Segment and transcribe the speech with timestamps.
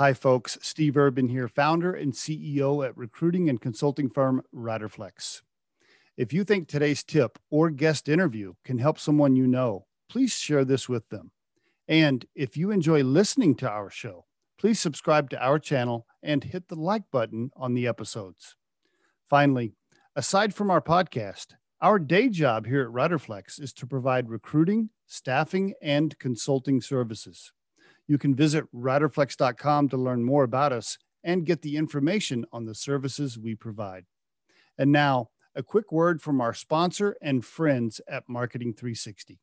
[0.00, 0.56] Hi, folks.
[0.62, 5.42] Steve Urban here, founder and CEO at recruiting and consulting firm Riderflex.
[6.16, 10.64] If you think today's tip or guest interview can help someone you know, please share
[10.64, 11.32] this with them.
[11.88, 14.26] And if you enjoy listening to our show,
[14.56, 18.54] please subscribe to our channel and hit the like button on the episodes.
[19.28, 19.72] Finally,
[20.14, 25.74] aside from our podcast, our day job here at Riderflex is to provide recruiting, staffing,
[25.82, 27.52] and consulting services.
[28.08, 32.74] You can visit riderflex.com to learn more about us and get the information on the
[32.74, 34.06] services we provide.
[34.78, 39.40] And now, a quick word from our sponsor and friends at Marketing 360.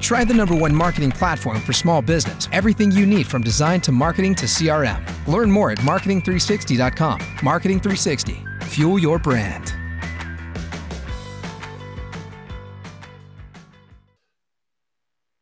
[0.00, 2.48] Try the number one marketing platform for small business.
[2.52, 5.04] Everything you need from design to marketing to CRM.
[5.26, 7.20] Learn more at marketing360.com.
[7.42, 8.44] Marketing 360.
[8.62, 9.74] Fuel your brand.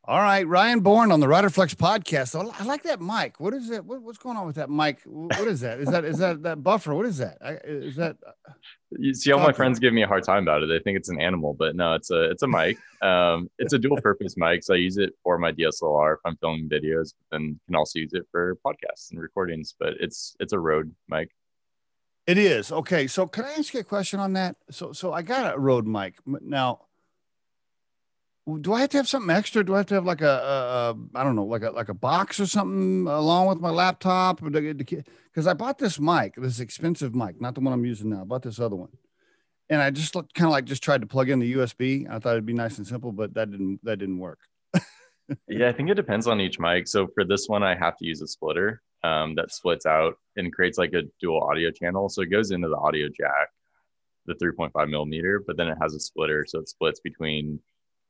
[0.09, 2.35] All right, Ryan Bourne on the Riderflex podcast.
[2.35, 3.39] I like that mic.
[3.41, 3.85] What is that?
[3.85, 5.01] What, what's going on with that mic?
[5.05, 5.81] What is that?
[5.81, 6.95] Is that is that that buffer?
[6.95, 7.37] What is that?
[7.63, 8.17] Is that?
[8.27, 8.53] Uh,
[8.93, 10.69] you see, all my friends give me a hard time about it.
[10.69, 12.79] They think it's an animal, but no, it's a it's a mic.
[13.03, 16.39] Um, it's a dual purpose mic, so I use it for my DSLR if I'm
[16.39, 19.75] filming videos, and can also use it for podcasts and recordings.
[19.79, 21.29] But it's it's a Rode mic.
[22.27, 23.09] It is okay.
[23.09, 24.57] So, can I ask you a question on that?
[24.71, 26.88] So, so I got a Rode mic now
[28.57, 29.65] do I have to have something extra?
[29.65, 31.91] Do I have to have like a, a, a I don't know, like a like
[31.91, 34.41] a box or something along with my laptop?
[34.43, 38.23] Because I bought this mic, this expensive mic, not the one I'm using now.
[38.23, 38.91] I bought this other one,
[39.69, 42.09] and I just looked, kind of like just tried to plug in the USB.
[42.09, 44.41] I thought it'd be nice and simple, but that didn't that didn't work.
[45.49, 46.89] yeah, I think it depends on each mic.
[46.89, 50.53] So for this one, I have to use a splitter um, that splits out and
[50.53, 52.09] creates like a dual audio channel.
[52.09, 53.49] So it goes into the audio jack,
[54.27, 57.61] the 3.5 millimeter, but then it has a splitter, so it splits between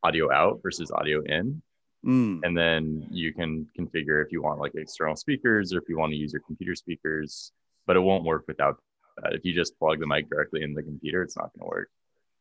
[0.03, 1.63] audio out versus audio in.
[2.07, 2.41] Mm.
[2.45, 6.13] And then you can configure if you want like external speakers or if you want
[6.13, 7.53] to use your computer speakers,
[7.87, 8.79] but it won't work without
[9.23, 9.33] that.
[9.35, 11.91] If you just plug the mic directly in the computer, it's not going to work.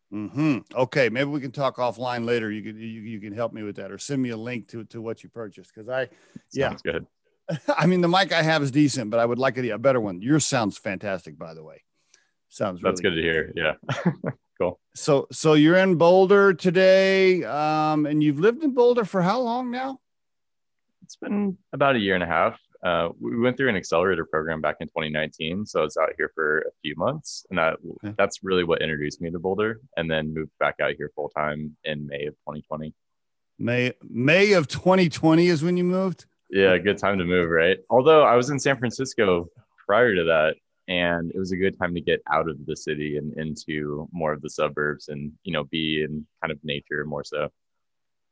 [0.10, 0.60] Hmm.
[0.73, 1.10] Okay.
[1.10, 2.50] Maybe we can talk offline later.
[2.50, 4.86] You can you, you can help me with that, or send me a link to
[4.86, 6.08] to what you purchased because I,
[6.54, 7.06] yeah, sounds good.
[7.78, 10.00] I mean, the mic I have is decent, but I would like a, a better
[10.00, 10.22] one.
[10.22, 11.84] Yours sounds fantastic, by the way.
[12.50, 13.78] Sounds that's really good, good to hear.
[14.16, 14.32] Yeah.
[14.60, 14.80] cool.
[14.96, 19.72] So so you're in Boulder today, um, and you've lived in Boulder for how long
[19.72, 20.00] now?
[21.04, 22.60] It's been about a year and a half.
[22.84, 26.32] Uh, we went through an accelerator program back in 2019, so I was out here
[26.36, 28.14] for a few months, and that okay.
[28.18, 29.80] that's really what introduced me to Boulder.
[29.96, 32.94] And then moved back out here full time in May of 2020.
[33.60, 36.26] May May of 2020 is when you moved.
[36.50, 37.80] Yeah, good time to move, right?
[37.90, 39.50] Although I was in San Francisco
[39.86, 40.56] prior to that,
[40.87, 44.33] and it was a good time to get out of the city and into more
[44.33, 47.49] of the suburbs and you know be in kind of nature more so.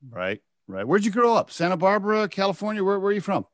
[0.09, 0.87] Right right.
[0.87, 1.51] Where'd you grow up?
[1.51, 2.83] Santa barbara california?
[2.83, 3.45] Where, where are you from?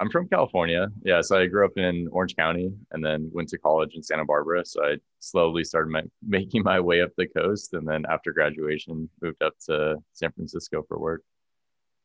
[0.00, 0.88] I'm from california.
[1.04, 4.24] Yeah so i grew up in orange county and then went to college in santa
[4.24, 4.64] barbara.
[4.64, 9.10] So i slowly started my, making my way up the coast and then after graduation
[9.20, 11.22] moved up to san francisco for work.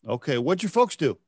[0.07, 1.19] Okay what'd your folks do?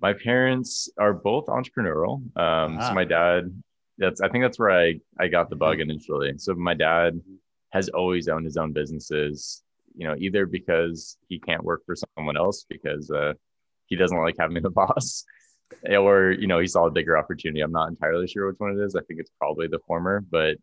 [0.00, 2.20] My parents are both entrepreneurial.
[2.38, 3.52] Um, so my dad
[3.98, 5.90] that's I think that's where I I got the bug mm-hmm.
[5.90, 6.38] initially.
[6.38, 7.20] So my dad
[7.70, 9.62] has always owned his own businesses,
[9.94, 13.34] you know, either because he can't work for someone else because uh,
[13.86, 15.24] he doesn't like having a boss,
[15.88, 17.60] or you know, he saw a bigger opportunity.
[17.60, 18.94] I'm not entirely sure which one it is.
[18.94, 20.56] I think it's probably the former, but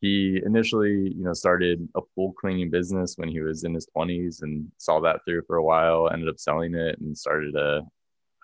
[0.00, 4.42] he initially, you know, started a pool cleaning business when he was in his 20s
[4.42, 7.80] and saw that through for a while, ended up selling it and started a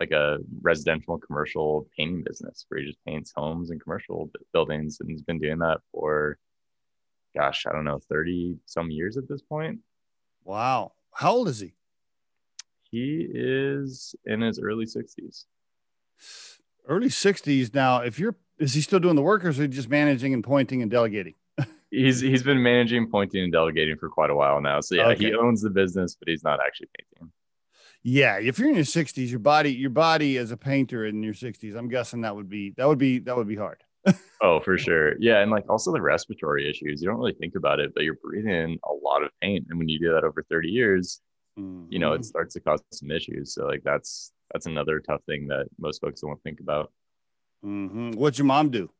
[0.01, 5.11] like a residential commercial painting business where he just paints homes and commercial buildings and
[5.11, 6.39] he's been doing that for
[7.37, 9.79] gosh i don't know 30 some years at this point.
[10.43, 10.93] Wow.
[11.13, 11.75] How old is he?
[12.91, 15.45] He is in his early 60s
[16.89, 19.89] early 60s now if you're is he still doing the work or is he just
[19.89, 21.35] managing and pointing and delegating?
[21.91, 24.81] He's he's been managing pointing and delegating for quite a while now.
[24.81, 25.27] So yeah okay.
[25.27, 27.33] he owns the business but he's not actually painting
[28.03, 31.35] yeah, if you're in your 60s, your body, your body as a painter in your
[31.35, 33.83] 60s, I'm guessing that would be that would be that would be hard.
[34.41, 35.15] oh, for sure.
[35.19, 37.03] Yeah, and like also the respiratory issues.
[37.03, 39.89] You don't really think about it, but you're breathing a lot of paint, and when
[39.89, 41.21] you do that over 30 years,
[41.59, 41.93] mm-hmm.
[41.93, 42.25] you know it mm-hmm.
[42.25, 43.55] starts to cause some issues.
[43.55, 46.93] So like that's that's another tough thing that most folks don't think about.
[47.65, 48.13] Mm-hmm.
[48.13, 48.91] What's your mom do?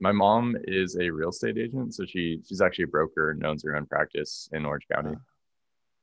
[0.00, 3.62] My mom is a real estate agent, so she she's actually a broker and owns
[3.62, 5.14] her own practice in Orange County.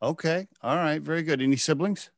[0.06, 0.48] Okay.
[0.62, 1.02] All right.
[1.02, 1.42] Very good.
[1.42, 2.12] Any siblings?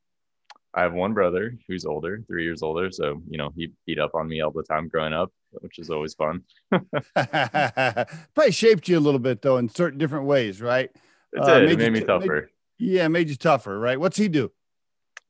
[0.74, 2.90] I have one brother who's older, three years older.
[2.90, 5.88] So, you know, he beat up on me all the time growing up, which is
[5.88, 6.42] always fun.
[7.14, 10.90] Probably shaped you a little bit, though, in certain different ways, right?
[11.32, 11.56] It uh, did.
[11.56, 12.50] Uh, made it made me tougher.
[12.78, 13.98] Made, yeah, made you tougher, right?
[13.98, 14.52] What's he do?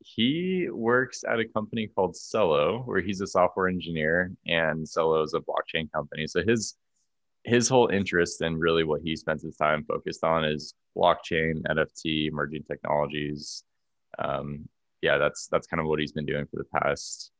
[0.00, 5.34] he works at a company called Celo, where he's a software engineer, and Celo is
[5.34, 6.26] a blockchain company.
[6.26, 6.76] So his
[7.48, 12.28] his whole interest and really what he spends his time focused on is blockchain, NFT,
[12.28, 13.64] emerging technologies.
[14.18, 14.68] Um,
[15.02, 17.30] yeah, that's that's kind of what he's been doing for the past,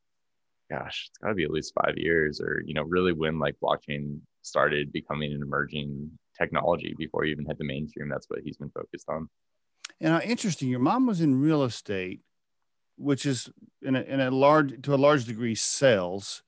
[0.70, 3.56] gosh, it's got to be at least five years, or you know, really when like
[3.62, 8.08] blockchain started becoming an emerging technology before you even hit the mainstream.
[8.08, 9.28] That's what he's been focused on.
[10.00, 12.20] And uh, interesting, your mom was in real estate,
[12.96, 13.50] which is
[13.82, 16.42] in a, in a large to a large degree sales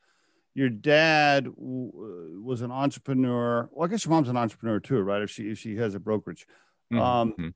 [0.54, 3.68] your dad w- uh, was an entrepreneur.
[3.72, 5.22] Well, I guess your mom's an entrepreneur too, right?
[5.22, 6.46] If she if she has a brokerage.
[6.92, 7.02] Mm-hmm.
[7.02, 7.48] Um, mm-hmm.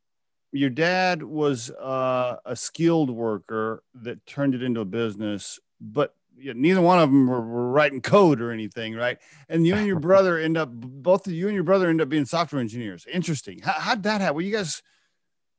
[0.52, 6.80] your dad was uh, a skilled worker that turned it into a business, but neither
[6.80, 9.18] one of them were, were, writing code or anything, right?
[9.48, 12.08] And you and your brother end up both of you and your brother end up
[12.08, 13.06] being software engineers.
[13.12, 13.60] Interesting.
[13.60, 14.36] How, how'd that happen?
[14.36, 14.82] Were you guys?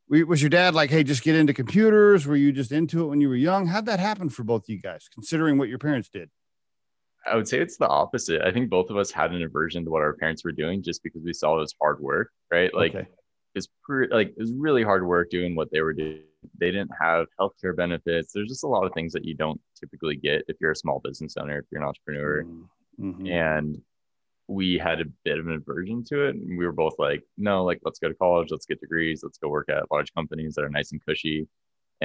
[0.07, 2.27] Was your dad like, hey, just get into computers?
[2.27, 3.65] Were you just into it when you were young?
[3.65, 6.29] How'd that happen for both of you guys, considering what your parents did?
[7.25, 8.41] I would say it's the opposite.
[8.41, 11.03] I think both of us had an aversion to what our parents were doing just
[11.03, 12.73] because we saw it as hard work, right?
[12.73, 13.07] Like okay.
[13.55, 16.21] it's pre- like it was really hard work doing what they were doing.
[16.59, 18.31] They didn't have healthcare benefits.
[18.31, 20.99] There's just a lot of things that you don't typically get if you're a small
[21.03, 22.45] business owner, if you're an entrepreneur.
[22.99, 23.27] Mm-hmm.
[23.27, 23.81] And
[24.47, 26.35] we had a bit of an aversion to it.
[26.35, 29.39] And we were both like, no, like let's go to college, let's get degrees, let's
[29.39, 31.47] go work at large companies that are nice and cushy.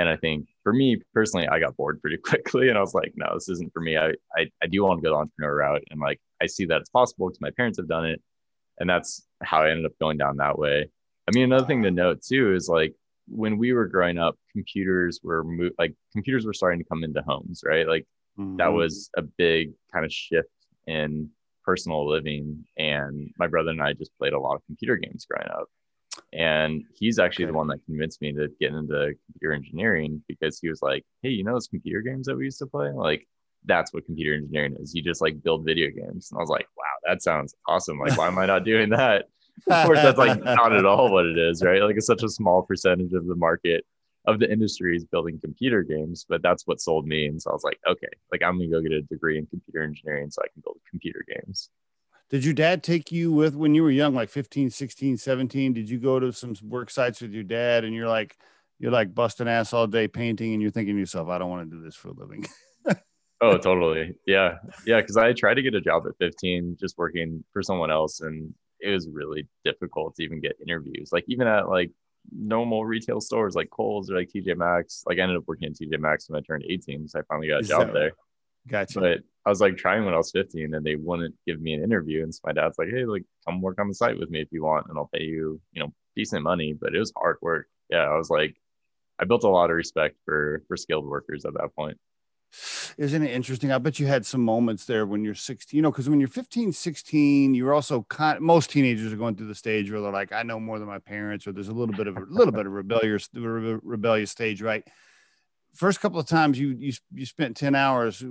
[0.00, 3.12] And I think for me personally, I got bored pretty quickly and I was like,
[3.17, 3.99] no, this isn't for me.
[3.99, 5.85] I, I, I do want to go the entrepreneur route.
[5.91, 8.23] And like, I see that it's possible because my parents have done it.
[8.79, 10.88] And that's how I ended up going down that way.
[11.29, 12.94] I mean, another thing to note too is like
[13.29, 17.20] when we were growing up, computers were mo- like computers were starting to come into
[17.20, 17.87] homes, right?
[17.87, 18.06] Like
[18.38, 18.56] mm-hmm.
[18.56, 20.49] that was a big kind of shift
[20.87, 21.29] in
[21.62, 22.64] personal living.
[22.79, 25.69] And my brother and I just played a lot of computer games growing up.
[26.32, 27.53] And he's actually okay.
[27.53, 31.31] the one that convinced me to get into computer engineering because he was like, Hey,
[31.31, 32.91] you know those computer games that we used to play?
[32.93, 33.27] Like,
[33.65, 34.94] that's what computer engineering is.
[34.94, 36.31] You just like build video games.
[36.31, 37.99] And I was like, wow, that sounds awesome.
[37.99, 39.27] Like, why am I not doing that?
[39.71, 41.82] of course, that's like not at all what it is, right?
[41.82, 43.85] Like, it's such a small percentage of the market
[44.26, 47.26] of the industry is building computer games, but that's what sold me.
[47.26, 49.83] And so I was like, okay, like I'm gonna go get a degree in computer
[49.83, 51.71] engineering so I can build computer games.
[52.31, 55.73] Did your dad take you with when you were young, like 15, 16, 17?
[55.73, 58.37] Did you go to some work sites with your dad and you're like,
[58.79, 61.69] you're like busting ass all day painting and you're thinking to yourself, I don't want
[61.69, 62.47] to do this for a living?
[63.41, 64.15] oh, totally.
[64.27, 64.59] Yeah.
[64.87, 65.03] Yeah.
[65.03, 68.21] Cause I tried to get a job at 15 just working for someone else.
[68.21, 71.11] And it was really difficult to even get interviews.
[71.12, 71.91] Like even at like
[72.33, 75.03] normal retail stores like Kohl's or like TJ Maxx.
[75.05, 77.09] Like I ended up working at TJ Maxx when I turned 18.
[77.09, 78.12] So I finally got a job there.
[78.69, 79.00] Gotcha.
[79.00, 81.82] But I was like trying when I was 15 and they wouldn't give me an
[81.82, 82.22] interview.
[82.22, 84.48] And so my dad's like, Hey, like come work on the site with me if
[84.50, 86.72] you want, and I'll pay you, you know, decent money.
[86.72, 87.66] But it was hard work.
[87.88, 88.04] Yeah.
[88.04, 88.56] I was like,
[89.19, 91.98] I built a lot of respect for for skilled workers at that point.
[92.98, 93.70] Isn't it interesting?
[93.70, 96.28] I bet you had some moments there when you're 16, you know, because when you're
[96.28, 98.04] 15, 16, you're also
[98.40, 100.98] most teenagers are going through the stage where they're like, I know more than my
[100.98, 104.87] parents, or there's a little bit of a little bit of rebellious rebellious stage, right?
[105.75, 108.22] First couple of times you you you spent 10 hours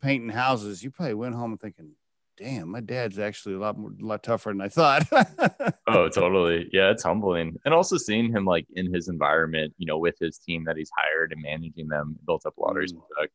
[0.00, 1.92] painting houses you probably went home thinking
[2.38, 5.04] damn my dad's actually a lot more a lot tougher than i thought.
[5.90, 6.68] Oh totally.
[6.70, 7.56] Yeah it's humbling.
[7.64, 10.90] And also seeing him like in his environment you know with his team that he's
[10.96, 13.26] hired and managing them built up a lot of mm.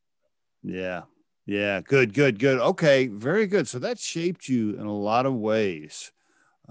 [0.63, 1.01] yeah.
[1.45, 2.59] Yeah good good good.
[2.59, 3.67] Okay very good.
[3.67, 6.11] So that shaped you in a lot of ways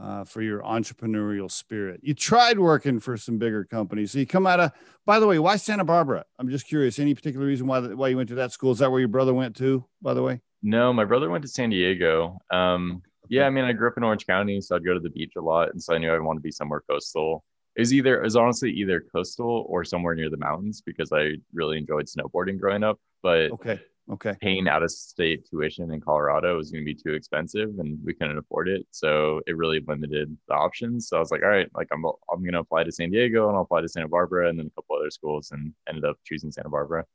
[0.03, 2.01] uh, for your entrepreneurial spirit.
[2.03, 4.11] You tried working for some bigger companies.
[4.11, 4.73] So you come out of,
[5.07, 6.25] by the way, why Santa Barbara?
[6.39, 6.99] I'm just curious.
[6.99, 8.73] Any particular reason why, why you went to that school?
[8.73, 10.41] Is that where your brother went to, by the way?
[10.63, 12.39] No, my brother went to San Diego.
[12.51, 15.11] Um, yeah, I mean, I grew up in Orange County, so I'd go to the
[15.11, 15.71] beach a lot.
[15.71, 17.45] And so I knew I wanted to be somewhere coastal.
[17.77, 21.37] It was either, it was honestly either coastal or somewhere near the mountains because I
[21.55, 22.99] really enjoyed snowboarding growing up.
[23.23, 23.81] But okay
[24.13, 24.35] Okay.
[24.43, 28.13] Paying out of state tuition in Colorado was going to be too expensive and we
[28.13, 28.87] couldn't afford it.
[28.91, 31.09] So it really limited the options.
[31.09, 33.49] So I was like, all right, like I'm, I'm going to apply to San Diego
[33.49, 36.19] and I'll apply to Santa Barbara and then a couple other schools and ended up
[36.27, 37.07] choosing Santa Barbara.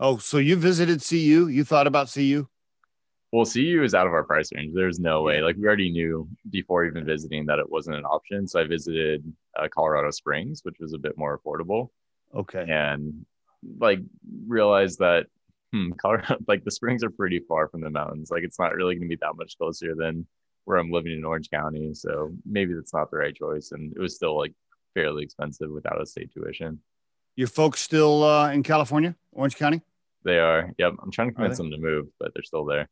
[0.00, 1.48] Oh, so you visited CU?
[1.48, 2.46] You thought about CU?
[3.30, 4.72] Well, CU is out of our price range.
[4.74, 5.42] There's no way.
[5.42, 8.48] Like we already knew before even visiting that it wasn't an option.
[8.48, 9.22] So I visited
[9.58, 11.88] uh, Colorado Springs, which was a bit more affordable.
[12.34, 12.64] Okay.
[12.66, 13.26] And
[13.78, 13.98] like
[14.46, 15.26] realized that
[15.72, 18.30] hmm, Colorado, like the springs are pretty far from the mountains.
[18.30, 20.26] Like it's not really going to be that much closer than
[20.64, 21.94] where I'm living in Orange County.
[21.94, 23.72] So maybe that's not the right choice.
[23.72, 24.52] And it was still like
[24.94, 26.80] fairly expensive without a state tuition.
[27.36, 29.80] Your folks still uh, in California, Orange County?
[30.24, 30.72] They are.
[30.78, 30.94] Yep.
[31.02, 32.88] I'm trying to convince them to move, but they're still there.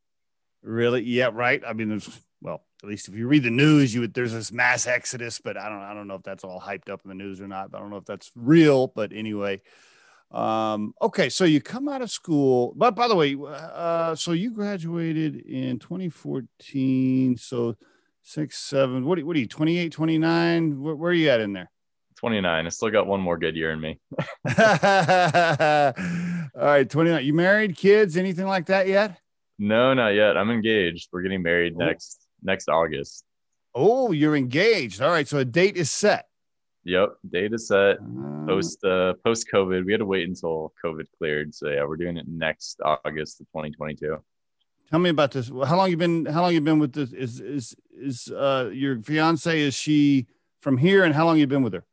[0.63, 1.03] Really?
[1.03, 1.31] Yeah.
[1.33, 1.63] Right.
[1.67, 2.09] I mean, there's
[2.41, 5.57] well, at least if you read the news, you would there's this mass exodus, but
[5.57, 7.71] I don't I don't know if that's all hyped up in the news or not.
[7.75, 9.63] I don't know if that's real, but anyway,
[10.31, 14.51] Um, okay, so you come out of school, but by the way, uh, so you
[14.51, 17.37] graduated in 2014.
[17.37, 17.77] So
[18.23, 20.81] six, seven, what, what are you, 28, 29?
[20.81, 21.71] Where, where are you at in there?
[22.17, 22.67] 29.
[22.67, 24.01] I still got one more good year in me.
[24.19, 24.55] All
[26.55, 27.25] right, 29.
[27.25, 29.19] You married, kids, anything like that yet?
[29.59, 30.37] No, not yet.
[30.37, 31.09] I'm engaged.
[31.13, 31.85] We're getting married oh.
[31.85, 33.25] next next August.
[33.75, 35.01] Oh, you're engaged.
[35.03, 36.27] All right, so a date is set.
[36.87, 37.97] Yep, data set.
[37.97, 41.53] Uh, post uh post COVID, we had to wait until COVID cleared.
[41.53, 44.17] So yeah, we're doing it next August of 2022.
[44.89, 45.49] Tell me about this.
[45.49, 46.27] How long you been?
[46.27, 47.13] How long you been with this?
[47.13, 49.61] Is is is uh your fiance?
[49.61, 50.29] Is she
[50.61, 51.03] from here?
[51.03, 51.85] And how long you been with her?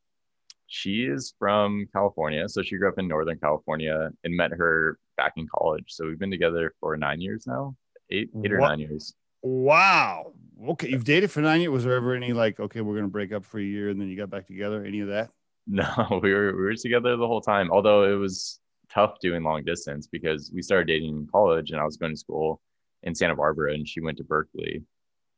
[0.67, 5.33] She is from California, so she grew up in Northern California and met her back
[5.37, 5.85] in college.
[5.87, 7.75] So we've been together for nine years now,
[8.11, 9.15] eight eight or nine years.
[9.41, 10.33] Wow.
[10.61, 11.71] Okay, you've dated for nine years.
[11.71, 14.07] Was there ever any like, okay, we're gonna break up for a year and then
[14.07, 14.83] you got back together?
[14.83, 15.29] Any of that?
[15.65, 17.71] No, we were we were together the whole time.
[17.71, 18.59] Although it was
[18.93, 22.19] tough doing long distance because we started dating in college and I was going to
[22.19, 22.59] school
[23.03, 24.83] in Santa Barbara and she went to Berkeley,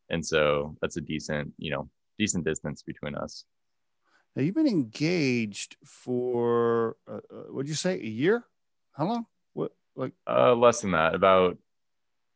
[0.10, 3.46] and so that's a decent, you know, decent distance between us.
[4.36, 7.94] Now you've been engaged for uh, uh, what'd you say?
[7.94, 8.46] A year?
[8.94, 9.28] How long?
[9.54, 10.14] What like?
[10.28, 11.14] Uh, less than that.
[11.14, 11.58] About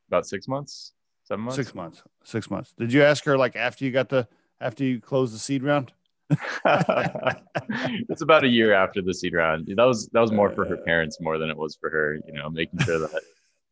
[0.09, 0.93] about six months,
[1.23, 1.55] seven months.
[1.55, 2.03] Six months.
[2.23, 2.73] Six months.
[2.77, 4.27] Did you ask her like after you got the
[4.59, 5.93] after you closed the seed round?
[6.29, 9.67] it's about a year after the seed round.
[9.75, 12.19] That was that was more for her parents more than it was for her.
[12.27, 13.21] You know, making sure that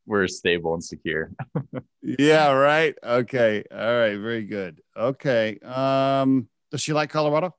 [0.05, 1.31] we're stable and secure.
[2.01, 2.51] yeah.
[2.51, 2.95] Right.
[3.03, 3.63] Okay.
[3.71, 4.17] All right.
[4.17, 4.81] Very good.
[4.95, 5.59] Okay.
[5.59, 6.47] Um.
[6.71, 7.55] Does she like Colorado?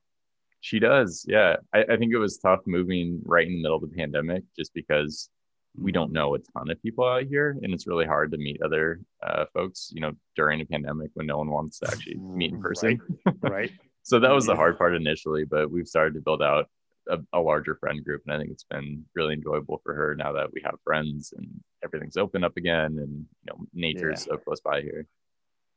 [0.60, 1.24] She does.
[1.28, 1.56] Yeah.
[1.72, 4.74] I, I, think it was tough moving right in the middle of the pandemic just
[4.74, 5.30] because
[5.76, 7.56] we don't know a ton of people out here.
[7.62, 11.26] And it's really hard to meet other uh, folks, you know, during a pandemic when
[11.26, 13.00] no one wants to actually meet in person.
[13.24, 13.52] Right.
[13.52, 13.72] right.
[14.02, 16.66] so that was the hard part initially, but we've started to build out
[17.08, 18.22] a, a, larger friend group.
[18.26, 21.48] And I think it's been really enjoyable for her now that we have friends and
[21.84, 25.06] everything's open up again and, you know, nature is so close by here.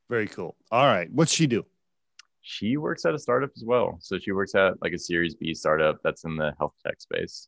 [0.09, 0.55] Very cool.
[0.71, 1.09] All right.
[1.11, 1.65] What's she do?
[2.41, 3.97] she works at a startup as well.
[4.01, 7.47] So she works at like a Series B startup that's in the health tech space.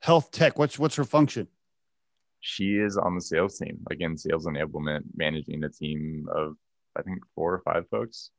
[0.00, 0.58] Health tech.
[0.58, 1.46] What's what's her function?
[2.42, 6.56] She is on the sales team, again, sales enablement, managing a team of
[6.96, 8.30] I think four or five folks.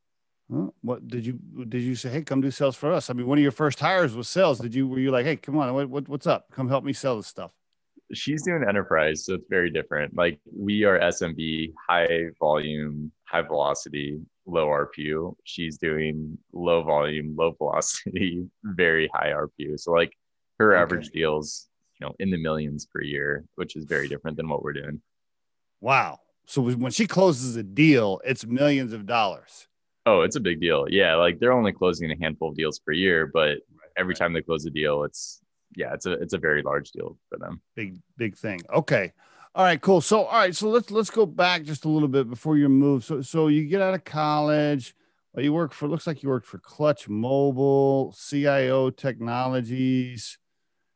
[0.82, 1.32] What did you
[1.68, 2.10] did you say?
[2.10, 3.08] Hey, come do sales for us.
[3.08, 4.60] I mean, one of your first hires was sales.
[4.60, 6.50] Did you were you like, hey, come on, what, what what's up?
[6.52, 7.50] Come help me sell this stuff.
[8.12, 10.14] She's doing enterprise, so it's very different.
[10.14, 15.34] Like we are SMB, high volume, high velocity low ARPU.
[15.44, 19.78] She's doing low volume, low velocity, very high ARPU.
[19.78, 20.12] So like
[20.58, 20.82] her okay.
[20.82, 21.68] average deals,
[22.00, 25.00] you know, in the millions per year, which is very different than what we're doing.
[25.80, 26.20] Wow.
[26.46, 29.68] So when she closes a deal, it's millions of dollars.
[30.06, 30.86] Oh, it's a big deal.
[30.88, 33.58] Yeah, like they're only closing a handful of deals per year, but
[33.96, 35.40] every time they close a deal, it's
[35.76, 37.62] yeah, it's a it's a very large deal for them.
[37.74, 38.60] Big big thing.
[38.72, 39.12] Okay.
[39.56, 40.00] All right, cool.
[40.00, 43.04] So, all right, so let's let's go back just a little bit before you move.
[43.04, 44.94] So, so you get out of college.
[45.32, 50.38] Well, you work for looks like you worked for Clutch Mobile, CIO Technologies.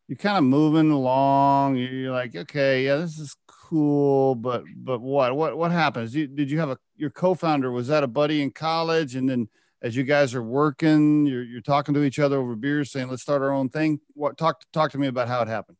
[0.09, 1.77] You're kind of moving along.
[1.77, 6.15] You're like, okay, yeah, this is cool, but but what what what happens?
[6.15, 7.71] You, did you have a your co-founder?
[7.71, 9.15] Was that a buddy in college?
[9.15, 9.49] And then
[9.83, 13.23] as you guys are working, you're you're talking to each other over beers, saying, "Let's
[13.23, 15.77] start our own thing." What talk talk to me about how it happened?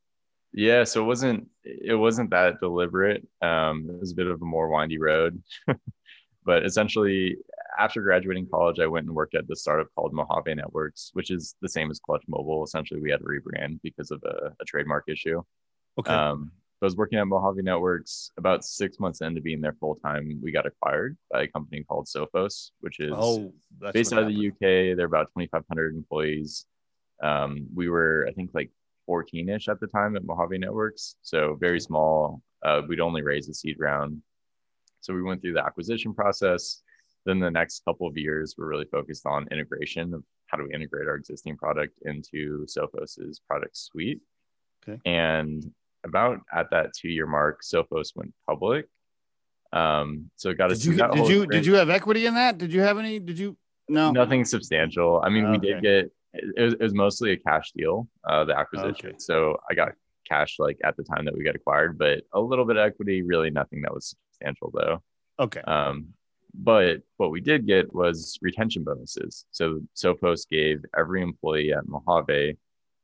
[0.53, 3.27] Yeah, so it wasn't it wasn't that deliberate.
[3.43, 5.43] Um, it was a bit of a more windy road,
[6.45, 7.37] but essentially,
[7.79, 11.55] after graduating college, I went and worked at the startup called Mojave Networks, which is
[11.63, 12.65] the same as Clutch Mobile.
[12.65, 15.43] Essentially, we had to rebrand because of a, a trademark issue.
[15.99, 16.13] Okay.
[16.13, 20.39] Um, I was working at Mojave Networks about six months into being there full time.
[20.43, 23.53] We got acquired by a company called Sophos, which is oh,
[23.93, 24.97] based out of the UK.
[24.97, 26.67] They're about 2,500 employees.
[27.21, 28.71] Um, we were, I think, like
[29.09, 31.17] 14ish at the time at Mojave Networks.
[31.23, 32.43] So very small.
[32.65, 34.23] Uh, we'd only raised a seed round.
[35.01, 36.83] So we went through the acquisition process.
[37.29, 40.75] Then the next couple of years, we're really focused on integration of how do we
[40.75, 44.23] integrate our existing product into Sophos's product suite.
[44.89, 44.99] Okay.
[45.05, 45.63] And
[46.07, 48.87] about at that two year mark, Sophos went public.
[49.75, 52.57] Um, so it got did you did you did you have equity in that?
[52.57, 53.19] Did you have any?
[53.19, 53.59] Did you
[53.91, 55.21] no nothing substantial?
[55.23, 55.51] I mean, okay.
[55.51, 59.11] we did get it was, it was mostly a cash deal, uh, the acquisition.
[59.11, 59.19] Okay.
[59.19, 59.93] So I got
[60.27, 63.21] cash like at the time that we got acquired, but a little bit of equity,
[63.21, 65.03] really nothing that was substantial though.
[65.39, 65.61] Okay.
[65.61, 66.15] Um,
[66.55, 69.45] but what we did get was retention bonuses.
[69.51, 72.57] So Sophos gave every employee at Mojave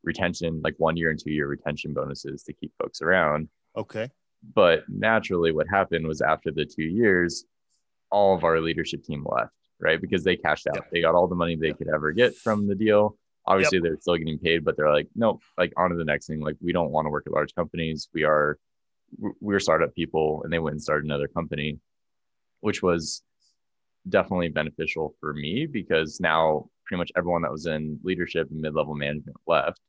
[0.02, 3.48] retention, like one year and two year retention bonuses to keep folks around.
[3.76, 4.08] Okay.
[4.54, 7.44] But naturally, what happened was after the two years,
[8.10, 10.00] all of our leadership team left right?
[10.00, 10.76] Because they cashed out.
[10.76, 10.82] Yeah.
[10.92, 11.74] They got all the money they yeah.
[11.74, 13.16] could ever get from the deal.
[13.46, 13.82] Obviously, yep.
[13.84, 16.40] they're still getting paid, but they're like, nope, like on to the next thing.
[16.40, 18.08] Like we don't want to work at large companies.
[18.14, 18.58] We are
[19.40, 21.78] we're startup people, and they went and started another company,
[22.60, 23.22] which was
[24.08, 28.94] definitely beneficial for me because now pretty much everyone that was in leadership and mid-level
[28.94, 29.80] management left.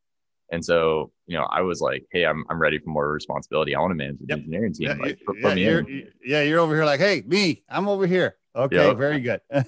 [0.51, 3.73] And so, you know, I was like, "Hey, I'm I'm ready for more responsibility.
[3.73, 4.37] I want to manage the yep.
[4.37, 5.85] engineering team." Yeah, like, yeah, you're,
[6.23, 8.95] yeah, you're over here like, "Hey, me, I'm over here." Okay, yep.
[8.95, 9.41] very good.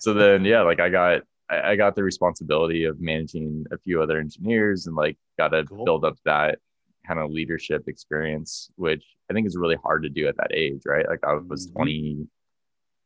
[0.00, 4.18] so then, yeah, like I got I got the responsibility of managing a few other
[4.18, 5.84] engineers and like got to cool.
[5.84, 6.58] build up that
[7.06, 10.82] kind of leadership experience, which I think is really hard to do at that age,
[10.86, 11.06] right?
[11.06, 12.22] Like I was mm-hmm.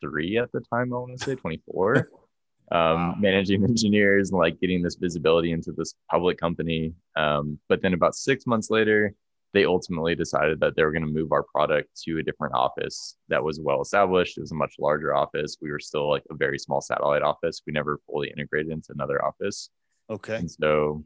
[0.01, 2.09] 23 at the time, I want to say 24
[2.71, 3.15] um, wow.
[3.19, 6.93] managing engineers and like getting this visibility into this public company.
[7.17, 9.15] Um, but then about six months later,
[9.55, 13.17] they ultimately decided that they were going to move our product to a different office
[13.29, 14.37] that was well established.
[14.37, 15.57] It was a much larger office.
[15.61, 17.63] We were still like a very small satellite office.
[17.67, 19.71] We never fully integrated into another office.
[20.11, 20.37] Okay.
[20.37, 21.03] And so,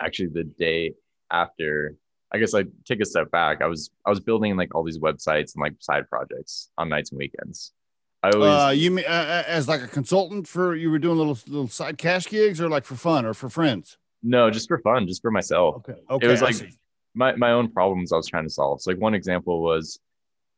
[0.00, 0.94] actually, the day
[1.30, 1.96] after,
[2.32, 3.62] I guess I take a step back.
[3.62, 7.10] I was I was building like all these websites and like side projects on nights
[7.10, 7.72] and weekends.
[8.22, 11.16] I always uh, you mean uh, uh, as like a consultant for you were doing
[11.16, 13.98] little little side cash gigs or like for fun or for friends?
[14.22, 15.76] No, just for fun, just for myself.
[15.76, 16.00] Okay.
[16.10, 16.26] Okay.
[16.26, 16.56] It was like
[17.14, 18.82] my, my own problems I was trying to solve.
[18.82, 20.00] So like one example was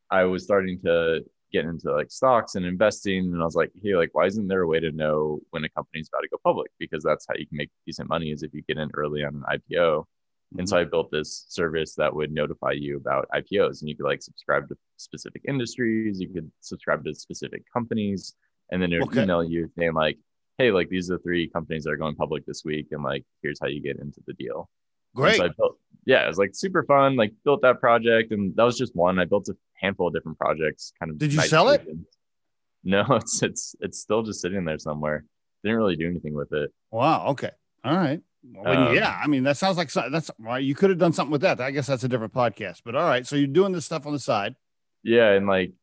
[0.09, 3.95] I was starting to get into like stocks and investing and I was like, hey,
[3.95, 6.71] like why isn't there a way to know when a company's about to go public?
[6.79, 9.43] Because that's how you can make decent money is if you get in early on
[9.47, 10.05] an IPO.
[10.51, 10.67] And mm-hmm.
[10.67, 14.21] so I built this service that would notify you about IPOs, and you could like
[14.21, 18.33] subscribe to specific industries, you could subscribe to specific companies,
[18.71, 19.23] and then it would okay.
[19.23, 20.17] email you saying like,
[20.57, 23.25] "Hey, like these are the three companies that are going public this week, and like
[23.43, 24.69] here's how you get into the deal."
[25.15, 25.37] Great.
[25.37, 27.15] So built, yeah, it was like super fun.
[27.15, 29.19] Like built that project, and that was just one.
[29.19, 30.93] I built a handful of different projects.
[30.99, 31.19] Kind of.
[31.19, 31.87] Did you sell it?
[32.83, 35.25] No, it's it's it's still just sitting there somewhere.
[35.63, 36.71] Didn't really do anything with it.
[36.91, 37.27] Wow.
[37.27, 37.51] Okay.
[37.83, 38.21] All right.
[38.43, 40.63] Well, um, yeah, I mean that sounds like that's right.
[40.63, 41.59] You could have done something with that.
[41.59, 42.81] I guess that's a different podcast.
[42.85, 44.55] But all right, so you're doing this stuff on the side.
[45.03, 45.73] Yeah, and like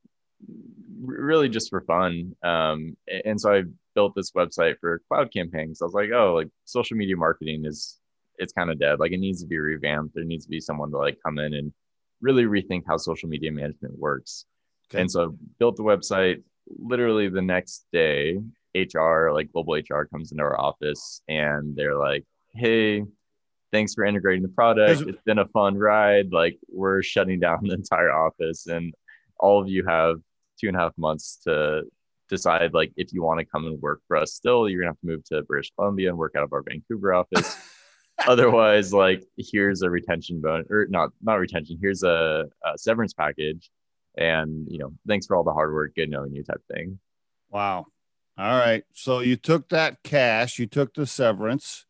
[1.01, 2.35] really just for fun.
[2.43, 3.63] Um, and so I
[3.95, 5.83] built this website for cloud campaigns.
[5.83, 7.99] I was like, oh, like social media marketing is
[8.39, 9.00] it's kind of dead.
[9.00, 10.15] Like it needs to be revamped.
[10.15, 11.73] There needs to be someone to like come in and
[12.21, 14.45] really rethink how social media management works.
[14.91, 15.00] Okay.
[15.00, 15.26] And so I
[15.59, 16.43] built the website.
[16.78, 18.39] Literally the next day,
[18.75, 22.25] HR, like global HR, comes into our office and they're like,
[22.56, 23.04] hey,
[23.73, 25.02] thanks for integrating the product.
[25.02, 26.32] It's been a fun ride.
[26.32, 28.95] Like we're shutting down the entire office, and
[29.38, 30.16] all of you have
[30.58, 31.82] two and a half months to
[32.28, 35.00] decide like if you want to come and work for us still you're gonna have
[35.00, 37.56] to move to british columbia and work out of our vancouver office
[38.26, 43.71] otherwise like here's a retention bonus or not not retention here's a, a, severance package
[44.16, 46.99] and you know thanks for all the hard work good knowing you type thing
[47.50, 47.86] wow
[48.38, 51.86] all right so you took that cash you took the severance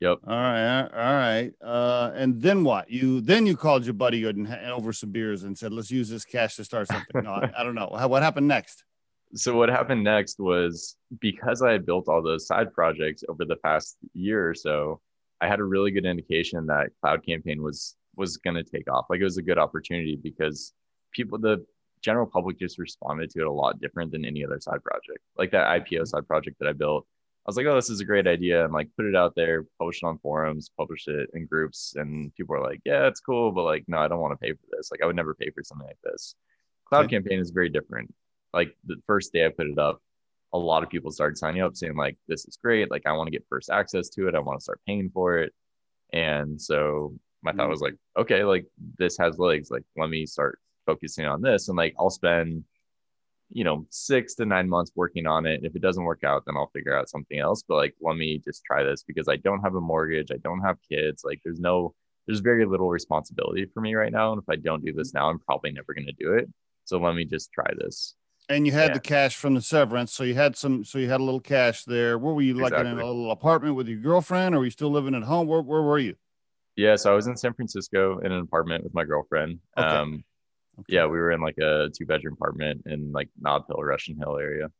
[0.00, 0.18] Yep.
[0.26, 0.82] All right.
[0.82, 1.52] All right.
[1.62, 2.90] Uh, and then what?
[2.90, 6.24] You then you called your buddy and over some beers and said, "Let's use this
[6.24, 7.88] cash to start something." No, I, I don't know.
[7.88, 8.84] What happened next?
[9.34, 13.56] So what happened next was because I had built all those side projects over the
[13.56, 15.00] past year or so,
[15.40, 19.04] I had a really good indication that Cloud Campaign was was going to take off.
[19.10, 20.72] Like it was a good opportunity because
[21.12, 21.64] people, the
[22.02, 25.20] general public, just responded to it a lot different than any other side project.
[25.36, 27.06] Like that IPO side project that I built
[27.46, 30.02] was like, oh, this is a great idea, and like put it out there, publish
[30.02, 33.64] it on forums, publish it in groups, and people are like, yeah, it's cool, but
[33.64, 34.90] like, no, I don't want to pay for this.
[34.90, 36.34] Like, I would never pay for something like this.
[36.86, 37.16] Cloud okay.
[37.16, 38.12] campaign is very different.
[38.52, 40.00] Like the first day I put it up,
[40.52, 42.90] a lot of people started signing up saying like, this is great.
[42.90, 44.34] Like, I want to get first access to it.
[44.34, 45.52] I want to start paying for it.
[46.12, 47.70] And so my thought mm.
[47.70, 48.66] was like, okay, like
[48.98, 49.70] this has legs.
[49.70, 52.64] Like, let me start focusing on this, and like I'll spend
[53.52, 55.60] you know, six to nine months working on it.
[55.64, 57.64] If it doesn't work out, then I'll figure out something else.
[57.66, 60.30] But like, let me just try this because I don't have a mortgage.
[60.30, 61.22] I don't have kids.
[61.24, 61.94] Like, there's no,
[62.26, 64.32] there's very little responsibility for me right now.
[64.32, 66.48] And if I don't do this now, I'm probably never going to do it.
[66.84, 68.14] So let me just try this.
[68.48, 68.94] And you had yeah.
[68.94, 70.12] the cash from the severance.
[70.12, 72.18] So you had some, so you had a little cash there.
[72.18, 72.90] Where were you like exactly.
[72.90, 75.46] in a little apartment with your girlfriend or were you still living at home?
[75.46, 76.14] Where, where were you?
[76.76, 76.96] Yeah.
[76.96, 79.58] So I was in San Francisco in an apartment with my girlfriend.
[79.78, 79.86] Okay.
[79.86, 80.24] Um,
[80.78, 80.94] Okay.
[80.94, 84.38] Yeah, we were in like a two bedroom apartment in like Nob Hill, Russian Hill
[84.38, 84.70] area.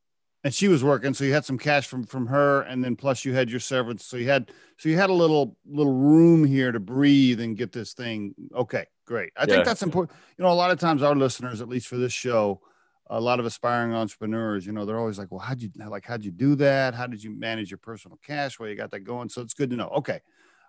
[0.42, 3.26] And she was working, so you had some cash from from her, and then plus
[3.26, 6.72] you had your servants, so you had so you had a little little room here
[6.72, 8.35] to breathe and get this thing.
[8.55, 9.33] Okay, great.
[9.37, 9.46] I yeah.
[9.46, 10.16] think that's important.
[10.38, 12.62] You know, a lot of times our listeners, at least for this show,
[13.11, 16.24] a lot of aspiring entrepreneurs, you know, they're always like, "Well, how'd you like how'd
[16.24, 16.94] you do that?
[16.94, 18.59] How did you manage your personal cash?
[18.59, 19.88] Where you got that going?" So it's good to know.
[19.88, 20.20] Okay,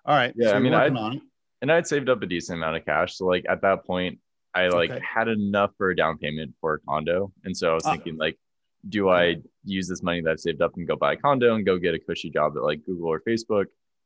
[0.05, 0.33] all right.
[0.35, 0.87] Yeah, so I mean, I
[1.61, 4.19] and I'd saved up a decent amount of cash, so like at that point,
[4.53, 5.01] I like okay.
[5.01, 7.31] had enough for a down payment for a condo.
[7.43, 8.37] And so I was uh, thinking like
[8.89, 11.65] do I use this money that I've saved up and go buy a condo and
[11.65, 13.65] go get a cushy job at like Google or Facebook?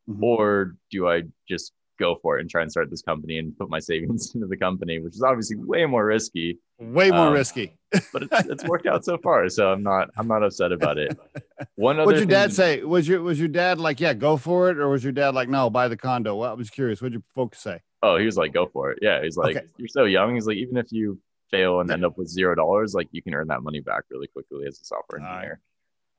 [0.09, 0.23] Mm-hmm.
[0.23, 3.69] Or do I just go for it and try and start this company and put
[3.69, 6.59] my savings into the company, which is obviously way more risky.
[6.79, 7.77] Way more um, risky.
[8.11, 9.47] but it's, it's, worked out so far.
[9.49, 11.17] So I'm not I'm not upset about it.
[11.75, 12.83] One other What'd your dad say?
[12.83, 14.77] Was your was your dad like, yeah, go for it?
[14.77, 16.35] Or was your dad like, no, buy the condo?
[16.35, 17.01] Well, I was curious.
[17.01, 17.81] What'd your folks say?
[18.03, 18.99] Oh, he was like, go for it.
[19.01, 19.23] Yeah.
[19.23, 19.65] He's like, okay.
[19.77, 20.35] you're so young.
[20.35, 23.33] He's like, even if you fail and end up with zero dollars, like you can
[23.33, 25.61] earn that money back really quickly as a software engineer.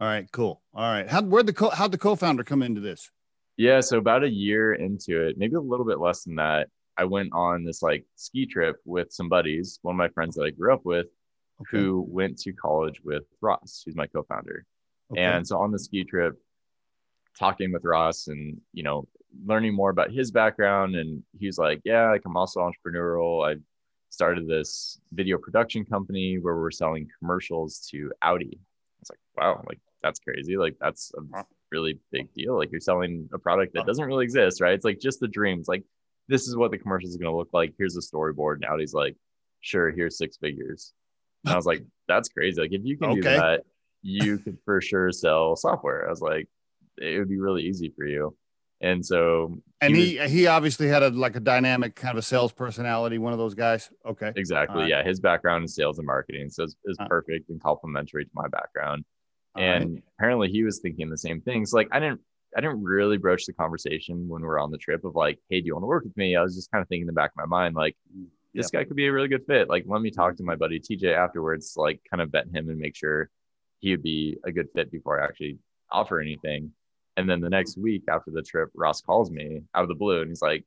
[0.01, 0.63] All right, All right cool.
[0.75, 1.09] All right.
[1.09, 3.11] How where'd the co- how'd the co-founder come into this?
[3.57, 7.05] Yeah, so about a year into it, maybe a little bit less than that, I
[7.05, 10.51] went on this like ski trip with some buddies, one of my friends that I
[10.51, 11.07] grew up with,
[11.61, 11.79] okay.
[11.79, 14.65] who went to college with Ross, who's my co-founder.
[15.13, 15.23] Okay.
[15.23, 16.35] And so on the ski trip,
[17.39, 19.07] talking with Ross and you know,
[19.45, 23.49] learning more about his background, and he's like, Yeah, like I'm also entrepreneurial.
[23.49, 23.61] I
[24.11, 28.59] started this video production company where we're selling commercials to Audi.
[28.59, 30.57] I was like, wow, like that's crazy.
[30.57, 32.57] Like that's a really big deal.
[32.57, 34.75] Like you're selling a product that doesn't really exist, right?
[34.75, 35.69] It's like just the dreams.
[35.69, 35.85] Like
[36.29, 37.75] this is what the commercial is going to look like.
[37.79, 38.61] Here's a storyboard.
[38.61, 39.17] Now he's like,
[39.61, 40.93] sure, here's six figures.
[41.45, 42.61] And I was like, that's crazy.
[42.61, 43.17] Like if you can okay.
[43.17, 43.63] do that,
[44.03, 46.07] you could for sure sell software.
[46.07, 46.49] I was like,
[46.99, 48.35] it would be really easy for you.
[48.83, 52.23] And so, and he, he, he obviously had a like a dynamic kind of a
[52.23, 53.91] sales personality, one of those guys.
[54.05, 54.83] Okay, exactly.
[54.83, 54.91] Right.
[54.91, 58.31] Yeah, his background is sales and marketing, so it's, it's uh, perfect and complementary to
[58.35, 59.05] my background
[59.57, 60.03] and right.
[60.19, 62.21] apparently he was thinking the same things like i didn't
[62.57, 65.61] i didn't really broach the conversation when we were on the trip of like hey
[65.61, 67.13] do you want to work with me i was just kind of thinking in the
[67.13, 67.97] back of my mind like
[68.55, 70.81] this guy could be a really good fit like let me talk to my buddy
[70.81, 73.29] tj afterwards like kind of vet him and make sure
[73.81, 75.59] he would be a good fit before i actually
[75.91, 76.71] offer anything
[77.17, 80.21] and then the next week after the trip ross calls me out of the blue
[80.21, 80.65] and he's like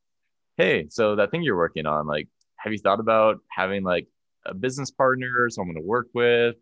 [0.58, 4.08] hey so that thing you're working on like have you thought about having like
[4.46, 6.56] a business partner or someone to work with?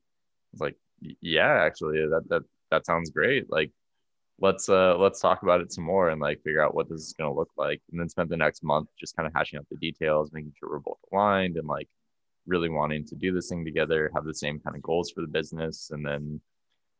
[0.53, 0.75] It's like
[1.21, 3.49] yeah, actually, that that that sounds great.
[3.49, 3.71] Like,
[4.39, 7.13] let's uh let's talk about it some more and like figure out what this is
[7.13, 9.67] going to look like, and then spend the next month just kind of hashing out
[9.69, 11.87] the details, making sure we're both aligned, and like
[12.45, 15.27] really wanting to do this thing together, have the same kind of goals for the
[15.27, 16.41] business, and then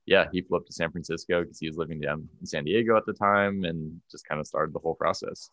[0.08, 3.06] yeah, he flipped to San Francisco because he was living down in San Diego at
[3.06, 5.52] the time, and just kind of started the whole process.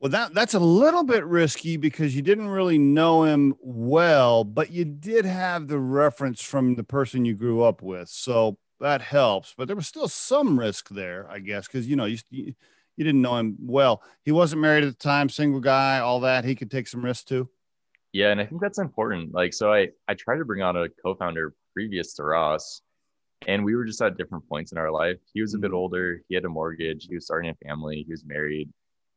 [0.00, 4.70] Well, that that's a little bit risky because you didn't really know him well, but
[4.70, 9.54] you did have the reference from the person you grew up with, so that helps.
[9.58, 12.54] But there was still some risk there, I guess, because you know you, you
[12.96, 14.04] you didn't know him well.
[14.24, 16.44] He wasn't married at the time, single guy, all that.
[16.44, 17.48] He could take some risks too.
[18.12, 19.34] Yeah, and I think that's important.
[19.34, 22.82] Like, so I I tried to bring on a co-founder previous to Ross,
[23.46, 25.18] and we were just at different points in our life.
[25.32, 25.76] He was a bit mm-hmm.
[25.76, 26.22] older.
[26.28, 27.06] He had a mortgage.
[27.08, 28.04] He was starting a family.
[28.06, 28.68] He was married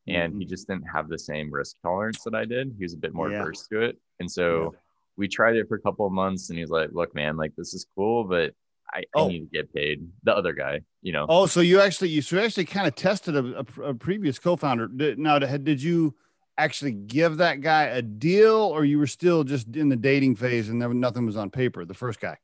[0.07, 0.39] and mm-hmm.
[0.39, 2.73] he just didn't have the same risk tolerance that I did.
[2.77, 3.41] He was a bit more yeah.
[3.41, 3.97] averse to it.
[4.19, 4.79] And so yeah.
[5.17, 7.73] we tried it for a couple of months and he's like, look, man, like this
[7.73, 8.53] is cool, but
[8.93, 9.25] I, oh.
[9.25, 10.05] I, need to get paid.
[10.23, 11.25] The other guy, you know.
[11.29, 14.37] Oh, so you actually you so you actually kind of tested a, a, a previous
[14.37, 14.87] co-founder.
[14.87, 16.15] Did, now, did you
[16.57, 20.67] actually give that guy a deal, or you were still just in the dating phase
[20.67, 21.85] and there nothing was on paper?
[21.85, 22.37] The first guy.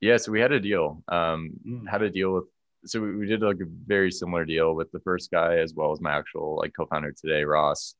[0.00, 1.02] Yeah, so we had a deal.
[1.08, 1.88] Um, mm.
[1.88, 2.44] had a deal with
[2.84, 5.92] so we, we did like a very similar deal with the first guy as well
[5.92, 7.94] as my actual like co-founder today, Ross.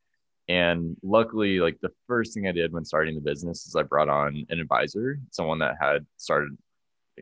[0.48, 4.08] And luckily, like the first thing I did when starting the business is I brought
[4.08, 6.56] on an advisor, someone that had started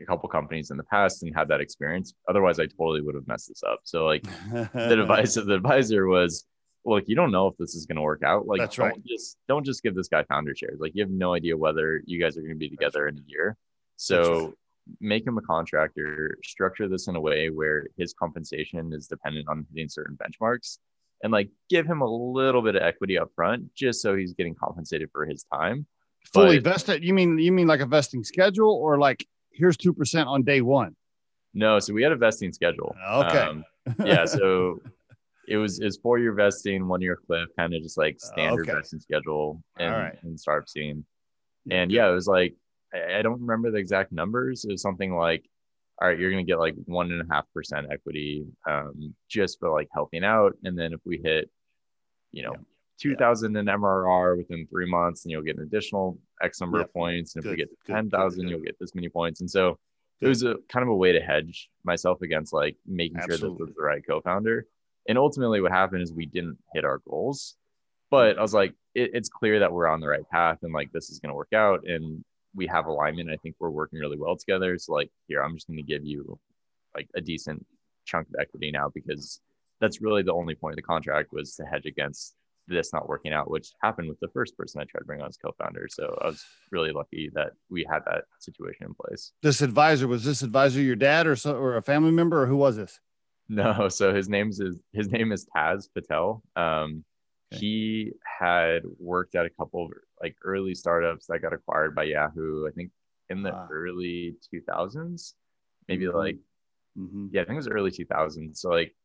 [0.01, 2.13] a couple companies in the past and had that experience.
[2.29, 3.81] Otherwise, I totally would have messed this up.
[3.83, 6.45] So, like, the advice of the advisor was,
[6.85, 8.47] look, you don't know if this is going to work out.
[8.47, 10.79] Like, That's don't just don't just give this guy founder shares.
[10.79, 13.13] Like, you have no idea whether you guys are going to be together right.
[13.13, 13.57] in a year.
[13.97, 14.53] So
[14.99, 19.65] make him a contractor, structure this in a way where his compensation is dependent on
[19.73, 20.77] hitting certain benchmarks
[21.23, 24.55] and like give him a little bit of equity up front just so he's getting
[24.55, 25.85] compensated for his time.
[26.33, 27.03] Fully but, vested.
[27.03, 30.61] You mean you mean like a vesting schedule or like here's two percent on day
[30.61, 30.95] one?
[31.53, 32.95] No, so we had a vesting schedule.
[33.09, 33.39] Okay.
[33.39, 33.63] Um,
[34.03, 34.81] yeah, so
[35.47, 38.77] it was is four year vesting, one year cliff, kind of just like standard okay.
[38.77, 40.19] vesting schedule and, right.
[40.23, 41.05] in startup scene.
[41.69, 42.55] And yeah, it was like
[42.93, 44.65] I don't remember the exact numbers.
[44.65, 45.47] It was something like,
[46.01, 49.59] all right, you're going to get like one and a half percent equity um, just
[49.59, 50.53] for like helping out.
[50.63, 51.49] And then if we hit,
[52.31, 52.63] you know, yeah.
[52.99, 57.35] 2000 in MRR within three months, and you'll get an additional X number of points.
[57.35, 59.41] And if we get 10,000, you'll get this many points.
[59.41, 59.77] And so
[60.19, 60.27] good.
[60.27, 63.39] it was a kind of a way to hedge myself against like making Absolutely.
[63.39, 64.65] sure that was the right co-founder.
[65.07, 67.55] And ultimately what happened is we didn't hit our goals,
[68.09, 70.91] but I was like, it, it's clear that we're on the right path and like
[70.91, 71.87] this is going to work out.
[71.87, 72.23] And
[72.57, 73.29] we have alignment.
[73.29, 74.77] I think we're working really well together.
[74.77, 76.37] So like here, I'm just going to give you
[76.95, 77.65] like a decent
[78.05, 79.39] chunk of equity now because
[79.79, 82.35] that's really the only point of the contract was to hedge against
[82.67, 85.29] this not working out, which happened with the first person I tried to bring on
[85.29, 85.87] as co-founder.
[85.89, 89.31] So I was really lucky that we had that situation in place.
[89.41, 92.57] This advisor was this advisor your dad or so, or a family member or who
[92.57, 92.99] was this?
[93.47, 96.43] No, so his name's is his name is Taz Patel.
[96.55, 97.05] Um,
[97.53, 97.59] okay.
[97.59, 102.67] He had worked at a couple of like early startups that got acquired by Yahoo.
[102.67, 102.91] I think
[103.29, 103.67] in the wow.
[103.71, 105.33] early 2000s,
[105.87, 106.17] maybe mm-hmm.
[106.17, 106.37] like
[106.97, 107.27] mm-hmm.
[107.31, 108.57] yeah, I think it was early 2000s.
[108.57, 108.95] So like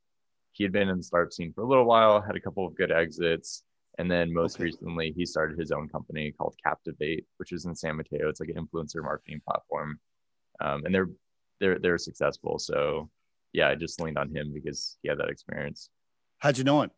[0.52, 2.74] he had been in the startup scene for a little while, had a couple of
[2.74, 3.64] good exits.
[3.98, 4.64] And then most okay.
[4.64, 8.28] recently, he started his own company called Captiv8, which is in San Mateo.
[8.28, 10.00] It's like an influencer marketing platform,
[10.60, 11.10] um, and they're
[11.60, 12.58] they're they're successful.
[12.58, 13.10] So,
[13.52, 15.90] yeah, I just leaned on him because he had that experience.
[16.38, 16.90] How'd you know him?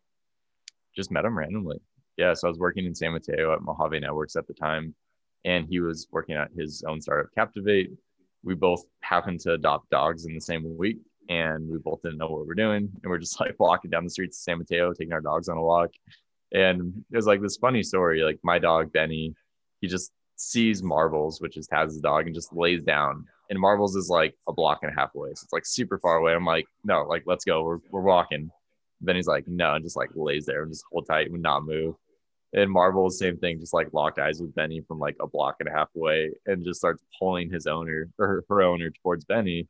[0.95, 1.81] Just met him randomly.
[2.17, 4.95] Yeah, so I was working in San Mateo at Mojave Networks at the time,
[5.43, 7.89] and he was working at his own startup, Captiv8.
[8.43, 10.99] We both happened to adopt dogs in the same week,
[11.29, 12.89] and we both didn't know what we were doing.
[13.03, 15.57] And we're just like walking down the streets of San Mateo, taking our dogs on
[15.57, 15.91] a walk.
[16.53, 18.21] And it was like this funny story.
[18.21, 19.33] Like my dog Benny,
[19.81, 23.25] he just sees Marbles, which is Taz's dog, and just lays down.
[23.49, 25.29] And Marbles is like a block and a half away.
[25.29, 26.33] So it's like super far away.
[26.33, 27.63] I'm like, no, like let's go.
[27.63, 28.51] We're we're walking.
[29.01, 31.95] Benny's like, no, and just like lays there and just hold tight, and not move.
[32.53, 35.67] And Marbles, same thing, just like locked eyes with Benny from like a block and
[35.67, 39.67] a half away and just starts pulling his owner or her, owner towards Benny.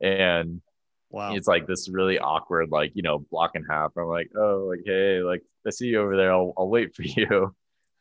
[0.00, 0.62] And
[1.10, 1.34] wow.
[1.34, 3.92] it's like this really awkward like you know block and half.
[3.96, 6.32] I'm like oh like hey like i see you over there.
[6.32, 7.54] I'll, I'll wait for you.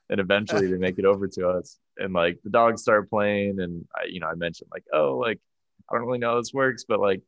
[0.10, 1.78] And eventually they make it over to us.
[1.98, 3.60] And like the dogs start playing.
[3.60, 5.40] And i you know i mentioned like oh like
[5.90, 7.22] i don't really know how this works but like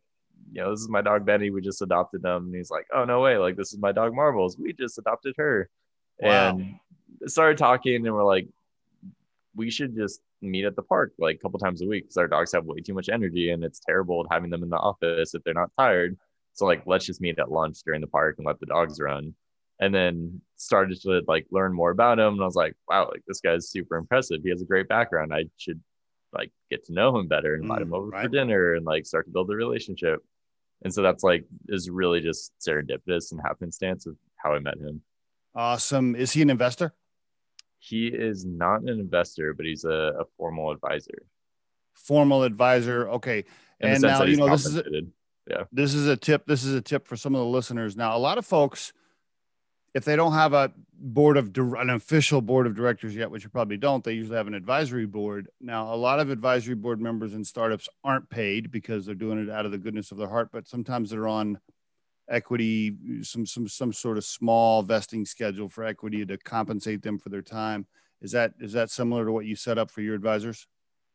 [0.51, 1.49] you know this is my dog benny.
[1.49, 2.45] We just adopted them.
[2.45, 3.37] And he's like oh no way.
[3.37, 5.69] Like this is my dog marbles we just adopted her
[6.23, 6.49] wow.
[6.49, 6.79] and
[7.27, 8.47] started talking and we're like
[9.55, 12.27] we should just meet at the park like a couple times a week because our
[12.27, 15.43] dogs have way too much energy and it's terrible having them in the office if
[15.43, 16.17] they're not tired.
[16.53, 19.33] So like let's just meet at lunch during the park and let the dogs run.
[19.79, 22.33] And then started to like learn more about him.
[22.33, 24.41] And I was like, wow, like this guy's super impressive.
[24.43, 25.33] He has a great background.
[25.33, 25.81] I should
[26.31, 28.23] like get to know him better and invite mm, him over right.
[28.23, 30.19] for dinner and like start to build a relationship.
[30.83, 35.01] And so that's like is really just serendipitous and happenstance of how I met him.
[35.55, 36.15] Awesome.
[36.15, 36.93] Is he an investor?
[37.79, 41.23] He is not an investor, but he's a, a formal advisor.
[41.93, 43.09] Formal advisor.
[43.09, 43.43] Okay.
[43.79, 44.83] In and now you know this is a,
[45.49, 45.63] yeah.
[45.71, 46.45] This is a tip.
[46.45, 47.97] This is a tip for some of the listeners.
[47.97, 48.93] Now, a lot of folks,
[49.93, 53.49] if they don't have a board of an official board of directors yet, which you
[53.49, 55.49] probably don't, they usually have an advisory board.
[55.59, 59.49] Now, a lot of advisory board members in startups aren't paid because they're doing it
[59.49, 61.59] out of the goodness of their heart, but sometimes they're on
[62.29, 67.29] equity, some some some sort of small vesting schedule for equity to compensate them for
[67.29, 67.87] their time.
[68.21, 70.67] Is that is that similar to what you set up for your advisors?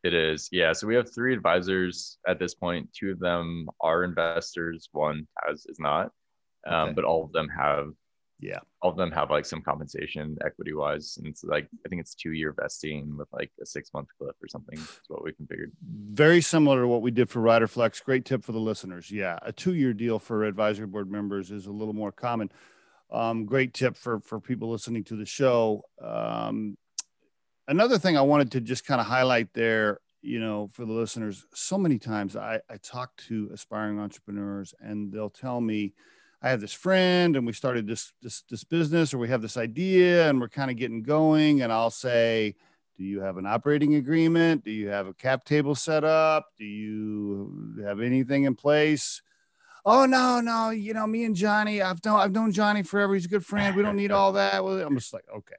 [0.04, 0.72] It is, yeah.
[0.72, 2.88] So we have three advisors at this point.
[2.92, 4.88] Two of them are investors.
[4.92, 6.12] One has is not,
[6.66, 6.92] um, okay.
[6.94, 7.88] but all of them have
[8.40, 8.58] yeah.
[8.82, 12.14] All of them have like some compensation equity wise and it's like i think it's
[12.14, 15.72] two year vesting with like a six month cliff or something is what we configured.
[15.82, 18.02] Very similar to what we did for riderflex.
[18.04, 19.10] Great tip for the listeners.
[19.10, 22.50] Yeah a two year deal for advisory board members is a little more common.
[23.10, 25.82] Um, great tip for for people listening to the show.
[26.00, 26.76] Um,
[27.68, 31.44] another thing i wanted to just kind of highlight there you know for the listeners
[31.54, 35.92] so many times i i talk to aspiring entrepreneurs and they'll tell me
[36.40, 39.56] I have this friend and we started this this this business or we have this
[39.56, 42.54] idea and we're kind of getting going and I'll say
[42.96, 44.64] do you have an operating agreement?
[44.64, 46.46] Do you have a cap table set up?
[46.58, 49.22] Do you have anything in place?
[49.84, 53.14] Oh no no you know me and Johnny I've known I've known Johnny forever.
[53.14, 53.74] He's a good friend.
[53.74, 54.62] We don't need all that.
[54.62, 55.56] I'm just like okay.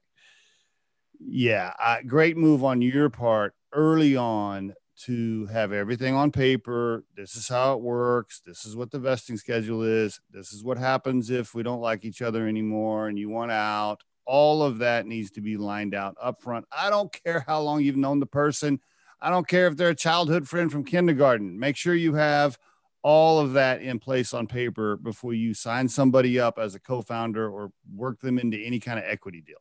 [1.19, 1.73] Yeah
[2.07, 4.73] great move on your part early on
[5.05, 7.03] to have everything on paper.
[7.15, 8.41] This is how it works.
[8.45, 10.19] This is what the vesting schedule is.
[10.31, 14.03] This is what happens if we don't like each other anymore and you want out.
[14.25, 16.65] All of that needs to be lined out up front.
[16.71, 18.79] I don't care how long you've known the person.
[19.21, 21.59] I don't care if they're a childhood friend from kindergarten.
[21.59, 22.57] Make sure you have
[23.01, 27.49] all of that in place on paper before you sign somebody up as a co-founder
[27.49, 29.57] or work them into any kind of equity deal.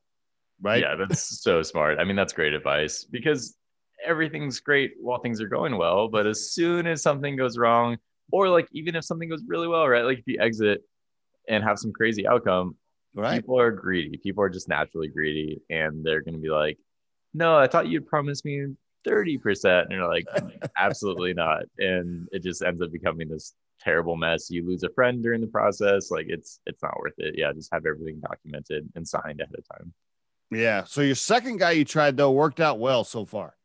[0.61, 0.83] Right?
[0.83, 2.01] Yeah, that's so smart.
[2.01, 3.57] I mean, that's great advice because
[4.04, 7.98] everything's great while things are going well, but as soon as something goes wrong,
[8.30, 10.04] or like even if something goes really well, right?
[10.04, 10.82] Like if you exit
[11.48, 12.76] and have some crazy outcome,
[13.14, 13.40] right?
[13.40, 14.18] People are greedy.
[14.18, 16.78] People are just naturally greedy, and they're going to be like,
[17.34, 18.66] "No, I thought you'd promise me
[19.06, 20.26] 30%." And you're like,
[20.76, 24.50] "Absolutely not." And it just ends up becoming this terrible mess.
[24.50, 26.11] You lose a friend during the process.
[26.11, 27.34] Like it's it's not worth it.
[27.37, 29.92] Yeah, just have everything documented and signed ahead of time.
[30.50, 30.84] Yeah.
[30.84, 33.58] So your second guy you tried though worked out well so far.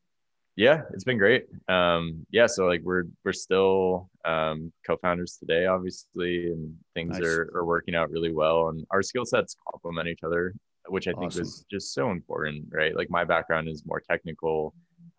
[0.55, 1.45] Yeah, it's been great.
[1.67, 7.23] Um, yeah, so like we're we're still um, co-founders today, obviously, and things nice.
[7.23, 8.69] are, are working out really well.
[8.69, 10.53] And our skill sets complement each other,
[10.87, 11.29] which I awesome.
[11.31, 12.95] think is just so important, right?
[12.95, 14.75] Like my background is more technical,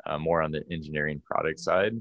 [0.06, 1.94] uh, more on the engineering product side.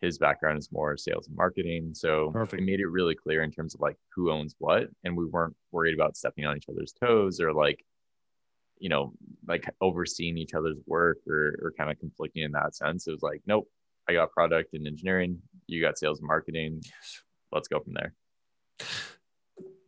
[0.00, 1.90] His background is more sales and marketing.
[1.94, 2.62] So Perfect.
[2.62, 5.54] it made it really clear in terms of like who owns what, and we weren't
[5.70, 7.84] worried about stepping on each other's toes or like
[8.80, 9.12] you know,
[9.46, 13.06] like overseeing each other's work or, or kind of conflicting in that sense.
[13.06, 13.68] It was like, nope,
[14.08, 16.80] I got product and engineering, you got sales and marketing.
[16.82, 17.22] Yes.
[17.52, 18.14] Let's go from there.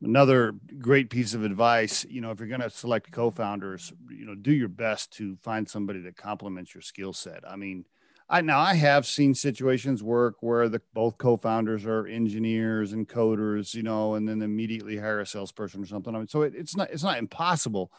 [0.02, 4.34] Another great piece of advice, you know, if you're going to select co-founders, you know,
[4.34, 7.48] do your best to find somebody that complements your skill set.
[7.48, 7.84] I mean,
[8.28, 13.74] I now I have seen situations work where the both co-founders are engineers and coders,
[13.74, 16.14] you know, and then immediately hire a salesperson or something.
[16.14, 17.92] I mean, so it, it's not it's not impossible,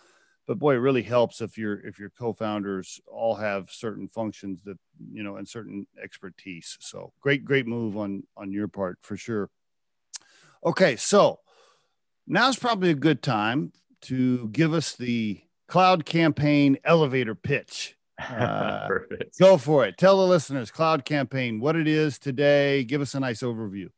[0.48, 4.78] but boy, it really helps if your if your co-founders all have certain functions that
[5.12, 6.78] you know and certain expertise.
[6.82, 9.50] So great, great move on on your part for sure.
[10.66, 11.40] Okay, so
[12.28, 17.96] now's probably a good time to give us the cloud campaign elevator pitch.
[18.20, 19.38] Uh, Perfect.
[19.40, 19.98] Go for it.
[19.98, 22.84] Tell the listeners cloud campaign what it is today.
[22.84, 23.90] Give us a nice overview.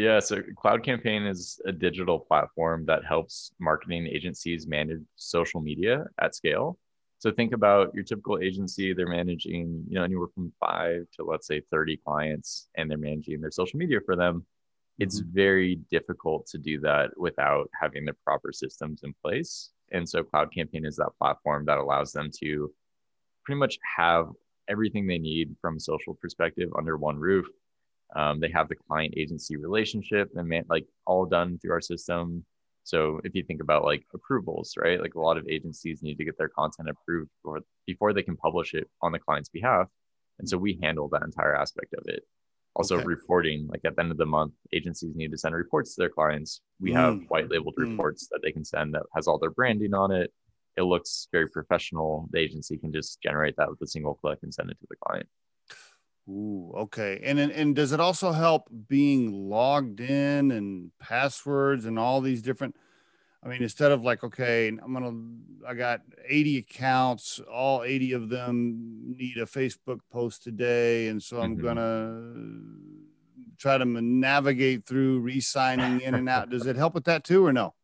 [0.00, 6.06] Yeah, so Cloud Campaign is a digital platform that helps marketing agencies manage social media
[6.18, 6.78] at scale.
[7.18, 11.46] So think about your typical agency, they're managing, you know, anywhere from 5 to let's
[11.46, 14.46] say 30 clients and they're managing their social media for them.
[14.98, 15.34] It's mm-hmm.
[15.34, 19.68] very difficult to do that without having the proper systems in place.
[19.92, 22.72] And so Cloud Campaign is that platform that allows them to
[23.44, 24.30] pretty much have
[24.66, 27.46] everything they need from a social perspective under one roof
[28.16, 32.44] um, they have the client agency relationship and man, like all done through our system.
[32.82, 35.00] So if you think about like approvals, right?
[35.00, 38.36] Like a lot of agencies need to get their content approved before, before they can
[38.36, 39.88] publish it on the client's behalf.
[40.38, 42.22] And so we handle that entire aspect of it.
[42.74, 43.04] Also okay.
[43.04, 46.08] reporting, like at the end of the month, agencies need to send reports to their
[46.08, 46.62] clients.
[46.80, 46.94] We mm.
[46.94, 47.90] have white labeled mm.
[47.90, 50.32] reports that they can send that has all their branding on it.
[50.76, 52.28] It looks very professional.
[52.30, 54.96] The agency can just generate that with a single click and send it to the
[55.04, 55.28] client.
[56.28, 57.20] Ooh, okay.
[57.24, 62.76] And and does it also help being logged in and passwords and all these different?
[63.42, 65.14] I mean, instead of like, okay, I'm gonna,
[65.66, 71.40] I got 80 accounts, all 80 of them need a Facebook post today, and so
[71.40, 71.64] I'm mm-hmm.
[71.64, 72.34] gonna
[73.56, 76.50] try to navigate through re-signing in and out.
[76.50, 77.74] Does it help with that too, or no?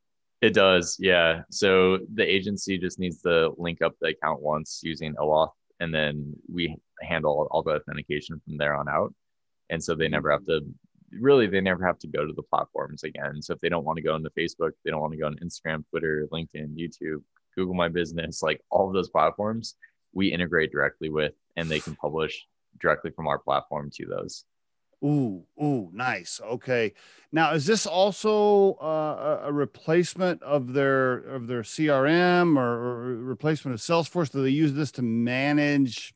[0.42, 1.40] It does, yeah.
[1.50, 6.34] So the agency just needs to link up the account once using OAuth and then
[6.52, 9.14] we handle all the authentication from there on out.
[9.70, 10.60] And so they never have to
[11.12, 13.40] really they never have to go to the platforms again.
[13.42, 15.36] So if they don't want to go into Facebook, they don't want to go on
[15.36, 17.22] Instagram, Twitter, LinkedIn, YouTube,
[17.56, 19.76] Google My Business, like all of those platforms,
[20.12, 22.46] we integrate directly with and they can publish
[22.80, 24.44] directly from our platform to those.
[25.04, 26.40] Ooh, ooh, nice.
[26.42, 26.94] Okay.
[27.30, 33.74] Now, is this also uh, a replacement of their of their CRM or, or, replacement
[33.74, 34.30] of Salesforce?
[34.30, 36.14] Do they use this to manage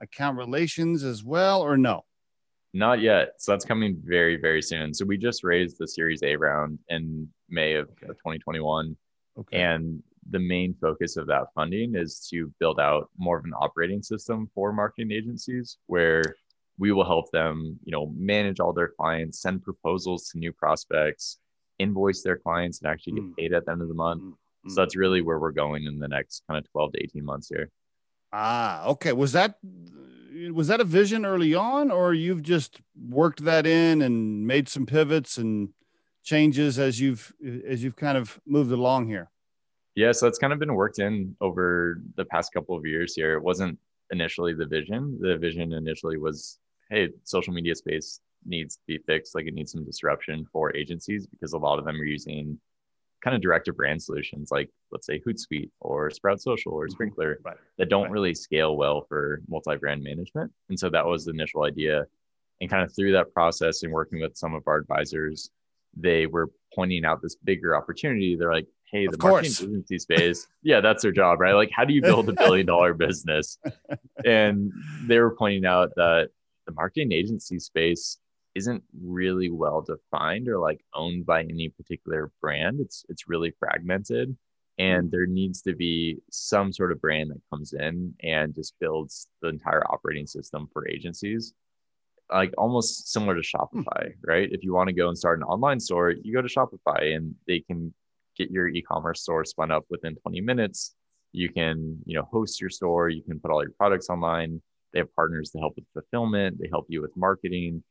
[0.00, 2.04] account relations as well, or no?
[2.72, 3.34] Not yet.
[3.38, 4.94] So that's coming very, very soon.
[4.94, 8.06] So we just raised the Series A round in May of okay.
[8.06, 8.96] 2021,
[9.38, 9.60] okay.
[9.60, 14.02] and the main focus of that funding is to build out more of an operating
[14.02, 16.22] system for marketing agencies where
[16.78, 21.38] we will help them you know manage all their clients send proposals to new prospects
[21.78, 23.36] invoice their clients and actually get mm.
[23.36, 24.34] paid at the end of the month mm.
[24.68, 27.48] so that's really where we're going in the next kind of 12 to 18 months
[27.48, 27.70] here
[28.32, 29.12] ah okay.
[29.12, 29.56] Was that
[30.52, 34.86] was that a vision early on or you've just worked that in and made some
[34.86, 35.70] pivots and
[36.22, 37.32] changes as you've
[37.66, 39.30] as you've kind of moved along here?
[39.94, 43.34] Yeah so it's kind of been worked in over the past couple of years here.
[43.34, 43.78] It wasn't
[44.10, 45.18] initially the vision.
[45.20, 46.58] The vision initially was
[46.90, 49.34] hey, social media space needs to be fixed.
[49.34, 52.58] Like it needs some disruption for agencies because a lot of them are using
[53.22, 57.02] kind of direct to brand solutions like let's say Hootsuite or Sprout Social or mm-hmm.
[57.02, 57.56] Sprinklr right.
[57.78, 58.10] that don't right.
[58.10, 60.52] really scale well for multi-brand management.
[60.68, 62.06] And so that was the initial idea.
[62.60, 65.50] And kind of through that process and working with some of our advisors,
[65.96, 68.36] they were pointing out this bigger opportunity.
[68.36, 71.54] They're like, hey, the marketing agency space, yeah, that's their job, right?
[71.54, 73.58] Like, how do you build a billion dollar business?
[74.22, 74.70] And
[75.06, 76.28] they were pointing out that
[76.66, 78.18] the marketing agency space
[78.54, 82.80] isn't really well defined or like owned by any particular brand.
[82.80, 84.36] It's it's really fragmented
[84.78, 89.28] and there needs to be some sort of brand that comes in and just builds
[89.42, 91.52] the entire operating system for agencies
[92.32, 94.20] like almost similar to shopify hmm.
[94.24, 97.14] right if you want to go and start an online store you go to shopify
[97.14, 97.92] and they can
[98.36, 100.94] get your e-commerce store spun up within 20 minutes
[101.32, 104.60] you can you know host your store you can put all your products online
[104.92, 106.58] They have partners to help with fulfillment.
[106.58, 107.82] They help you with marketing.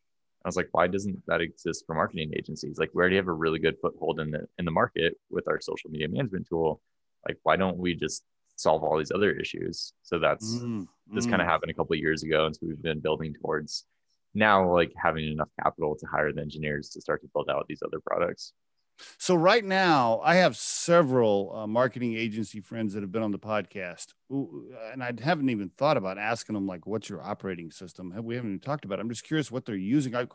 [0.43, 2.77] I was like, why doesn't that exist for marketing agencies?
[2.77, 5.59] Like, we already have a really good foothold in the in the market with our
[5.59, 6.81] social media management tool.
[7.27, 8.23] Like, why don't we just
[8.55, 9.93] solve all these other issues?
[10.03, 11.29] So that's mm, this mm.
[11.29, 13.85] kind of happened a couple of years ago, and so we've been building towards
[14.33, 17.83] now like having enough capital to hire the engineers to start to build out these
[17.85, 18.53] other products.
[19.17, 23.39] So right now, I have several uh, marketing agency friends that have been on the
[23.39, 28.35] podcast, and I haven't even thought about asking them like, "What's your operating system?" We
[28.35, 28.99] haven't even talked about.
[28.99, 29.01] it.
[29.01, 30.15] I'm just curious what they're using.
[30.15, 30.27] I,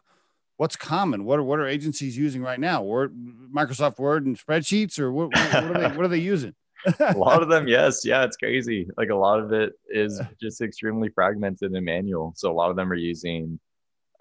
[0.57, 1.25] what's common?
[1.25, 2.83] What are what are agencies using right now?
[2.83, 3.15] Word,
[3.55, 5.35] Microsoft Word and spreadsheets, or what?
[5.35, 6.55] What, are, they, what are they using?
[7.01, 8.87] a lot of them, yes, yeah, it's crazy.
[8.97, 12.33] Like a lot of it is just extremely fragmented and manual.
[12.37, 13.59] So a lot of them are using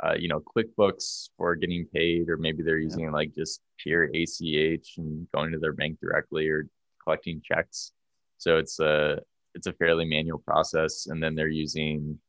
[0.03, 3.11] uh, you know, QuickBooks for getting paid, or maybe they're using yeah.
[3.11, 6.67] like just pure ACH and going to their bank directly or
[7.03, 7.91] collecting checks.
[8.37, 9.19] So it's a
[9.55, 12.19] it's a fairly manual process, and then they're using,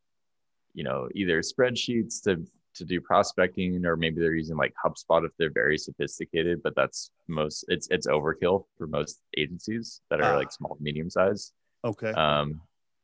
[0.75, 2.45] you know, either spreadsheets to
[2.77, 6.63] to do prospecting, or maybe they're using like HubSpot if they're very sophisticated.
[6.63, 10.37] But that's most it's it's overkill for most agencies that are ah.
[10.37, 11.53] like small medium size.
[11.85, 12.13] Okay.
[12.13, 12.61] Um,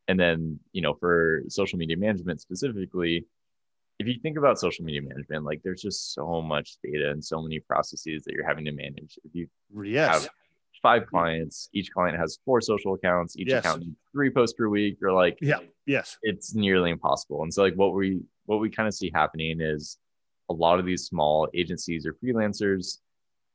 [0.06, 3.26] and then you know for social media management specifically
[4.00, 7.42] if you think about social media management, like there's just so much data and so
[7.42, 9.18] many processes that you're having to manage.
[9.24, 9.46] If you
[9.84, 10.22] yes.
[10.22, 10.30] have
[10.80, 13.62] five clients, each client has four social accounts, each yes.
[13.62, 17.42] account three posts per week, or like yeah, yes, it's nearly impossible.
[17.42, 19.98] And so like what we what we kind of see happening is
[20.48, 23.00] a lot of these small agencies or freelancers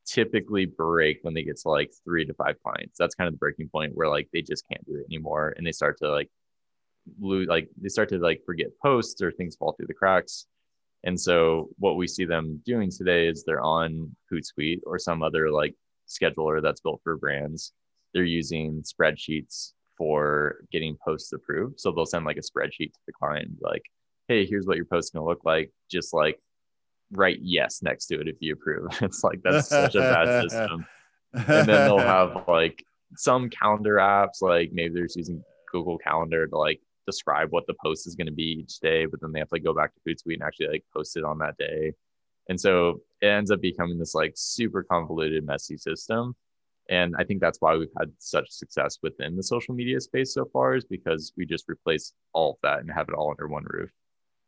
[0.05, 2.99] typically break when they get to like three to five clients.
[2.99, 5.65] That's kind of the breaking point where like they just can't do it anymore and
[5.65, 6.29] they start to like
[7.19, 10.45] lose like they start to like forget posts or things fall through the cracks.
[11.03, 15.51] And so what we see them doing today is they're on hootsuite or some other
[15.51, 15.75] like
[16.07, 17.73] scheduler that's built for brands.
[18.13, 21.79] They're using spreadsheets for getting posts approved.
[21.79, 23.83] So they'll send like a spreadsheet to the client like
[24.27, 25.71] hey here's what your post's going to look like.
[25.91, 26.39] Just like
[27.11, 28.89] write yes next to it if you approve.
[29.01, 30.85] It's like that's such a bad system.
[31.33, 32.83] And then they'll have like
[33.15, 38.07] some calendar apps like maybe they're using google calendar to like describe what the post
[38.07, 40.35] is going to be each day, but then they have to go back to Hootsuite
[40.35, 41.93] and actually like post it on that day.
[42.49, 46.35] And so it ends up becoming this like super convoluted, messy system.
[46.89, 50.45] And I think that's why we've had such success within the social media space so
[50.53, 53.65] far, is because we just replace all of that and have it all under one
[53.65, 53.91] roof.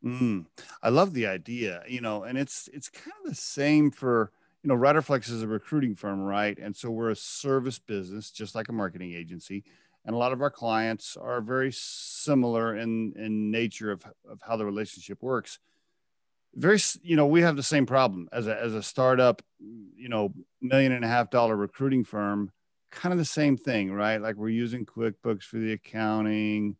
[0.05, 0.45] Mm,
[0.83, 4.31] I love the idea, you know, and it's it's kind of the same for
[4.63, 6.57] you know, Riderflex is a recruiting firm, right?
[6.57, 9.63] And so we're a service business, just like a marketing agency
[10.07, 14.55] and a lot of our clients are very similar in in nature of, of how
[14.55, 15.59] the relationship works.
[16.55, 18.29] Very you know we have the same problem.
[18.31, 22.51] As a as a startup you know million and a half dollar recruiting firm
[22.89, 24.21] kind of the same thing right?
[24.21, 26.77] Like we're using quickbooks for the accounting.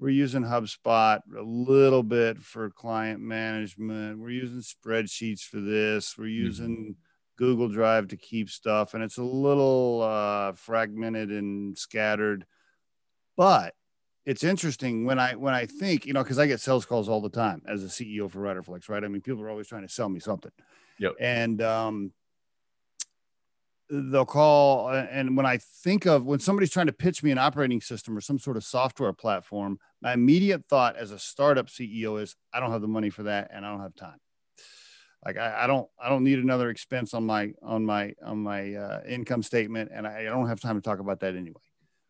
[0.00, 4.18] We're using hubspot a little bit for client management.
[4.18, 6.18] We're using spreadsheets for this.
[6.18, 6.44] We're mm-hmm.
[6.44, 6.92] using mm-hmm.
[7.36, 12.44] google drive to keep stuff and it's a little uh, fragmented and scattered
[13.36, 13.74] but
[14.26, 17.20] it's interesting when I when I think, you know, because I get sales calls all
[17.20, 19.04] the time as a CEO for Riderflex, right?
[19.04, 20.52] I mean, people are always trying to sell me something.
[20.98, 21.14] Yep.
[21.20, 22.12] And um,
[23.90, 27.80] they'll call, and when I think of when somebody's trying to pitch me an operating
[27.80, 32.34] system or some sort of software platform, my immediate thought as a startup CEO is,
[32.52, 34.18] I don't have the money for that, and I don't have time.
[35.24, 38.74] Like I, I don't, I don't need another expense on my on my on my
[38.74, 41.60] uh, income statement, and I, I don't have time to talk about that anyway.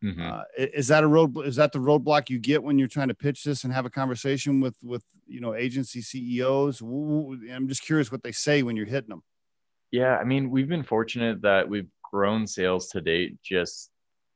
[0.05, 0.21] Mm-hmm.
[0.21, 1.35] Uh, is that a road?
[1.45, 3.89] Is that the roadblock you get when you're trying to pitch this and have a
[3.89, 6.81] conversation with with you know agency CEOs?
[6.81, 9.23] I'm just curious what they say when you're hitting them.
[9.91, 13.89] Yeah, I mean, we've been fortunate that we've grown sales to date just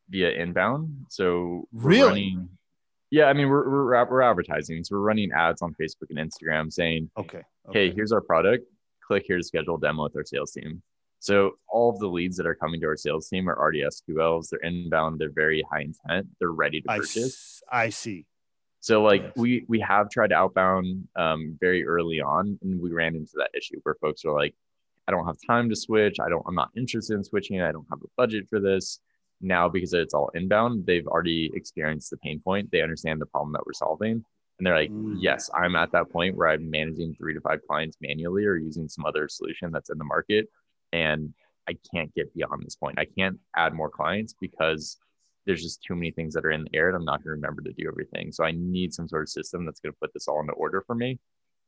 [0.09, 1.05] via inbound.
[1.09, 2.49] So really, running,
[3.11, 6.73] yeah, I mean, we're, we're we're advertising, so we're running ads on Facebook and Instagram
[6.73, 8.65] saying, okay, okay, hey, here's our product.
[9.05, 10.81] Click here to schedule a demo with our sales team.
[11.19, 14.49] So all of the leads that are coming to our sales team are already SQLs.
[14.49, 15.19] They're inbound.
[15.19, 16.27] They're very high intent.
[16.39, 17.61] They're ready to purchase.
[17.69, 18.25] I, I see.
[18.79, 19.33] So like yes.
[19.35, 23.79] we we have tried outbound um, very early on, and we ran into that issue
[23.83, 24.55] where folks are like,
[25.07, 26.17] I don't have time to switch.
[26.21, 26.43] I don't.
[26.47, 27.61] I'm not interested in switching.
[27.61, 28.99] I don't have a budget for this.
[29.41, 32.71] Now because it's all inbound, they've already experienced the pain point.
[32.71, 34.23] They understand the problem that we're solving.
[34.57, 35.15] And they're like, mm.
[35.17, 38.89] yes, I'm at that point where I'm managing three to five clients manually or using
[38.89, 40.49] some other solution that's in the market
[40.93, 41.33] and
[41.67, 42.99] I can't get beyond this point.
[42.99, 44.97] I can't add more clients because
[45.45, 47.41] there's just too many things that are in the air and I'm not going to
[47.41, 48.31] remember to do everything.
[48.31, 50.83] So I need some sort of system that's going to put this all into order
[50.85, 51.19] for me.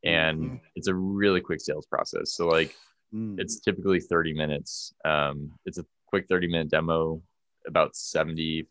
[0.03, 0.55] And mm-hmm.
[0.75, 2.33] it's a really quick sales process.
[2.33, 2.75] So like
[3.13, 3.39] mm.
[3.39, 4.93] it's typically 30 minutes.
[5.05, 7.21] Um, it's a quick 30 minute demo.
[7.67, 8.65] About 75%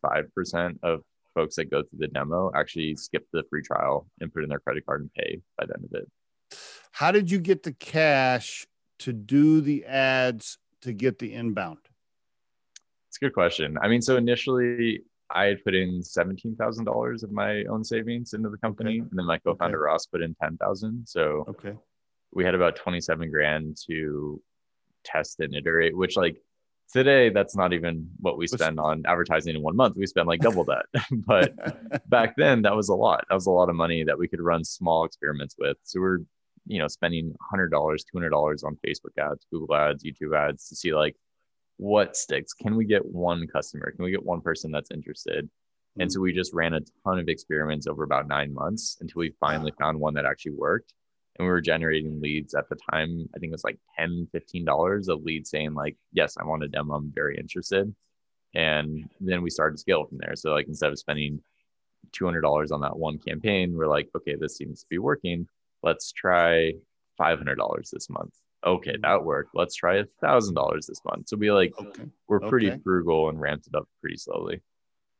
[0.83, 1.03] of
[1.35, 4.59] folks that go through the demo actually skip the free trial and put in their
[4.59, 6.09] credit card and pay by the end of it.
[6.93, 8.67] How did you get the cash
[9.01, 11.79] to do the ads to get the inbound?
[13.09, 13.77] It's a good question.
[13.83, 18.35] I mean, so initially I had put in seventeen thousand dollars of my own savings
[18.35, 19.01] into the company, okay.
[19.01, 19.91] and then my co-founder okay.
[19.91, 21.07] Ross put in ten thousand.
[21.07, 21.75] So okay,
[22.33, 24.41] we had about twenty-seven grand to
[25.05, 25.97] test and iterate.
[25.97, 26.41] Which like
[26.93, 29.97] today, that's not even what we spend on advertising in one month.
[29.97, 30.87] We spend like double that.
[31.13, 31.53] but
[32.09, 33.25] back then, that was a lot.
[33.29, 35.77] That was a lot of money that we could run small experiments with.
[35.85, 36.19] So we're
[36.71, 40.68] you know spending hundred dollars, two hundred dollars on Facebook ads, Google ads, YouTube ads
[40.68, 41.16] to see like
[41.77, 42.53] what sticks.
[42.53, 43.91] Can we get one customer?
[43.91, 45.47] Can we get one person that's interested?
[45.47, 46.03] Mm-hmm.
[46.03, 49.35] And so we just ran a ton of experiments over about nine months until we
[49.41, 50.95] finally found one that actually worked.
[51.39, 53.29] And we were generating leads at the time.
[53.35, 56.68] I think it was like 10 $15 of leads saying, like, yes, I want a
[56.68, 56.95] demo.
[56.95, 57.93] I'm very interested.
[58.55, 60.37] And then we started to scale from there.
[60.37, 61.41] So, like, instead of spending
[62.12, 65.47] $200 on that one campaign, we're like, okay, this seems to be working.
[65.83, 66.72] Let's try
[67.20, 69.51] $500 this month okay, that worked.
[69.55, 71.28] Let's try a thousand dollars this month.
[71.28, 72.05] So we like okay.
[72.28, 72.81] we're pretty okay.
[72.83, 74.61] frugal and ramped it up pretty slowly.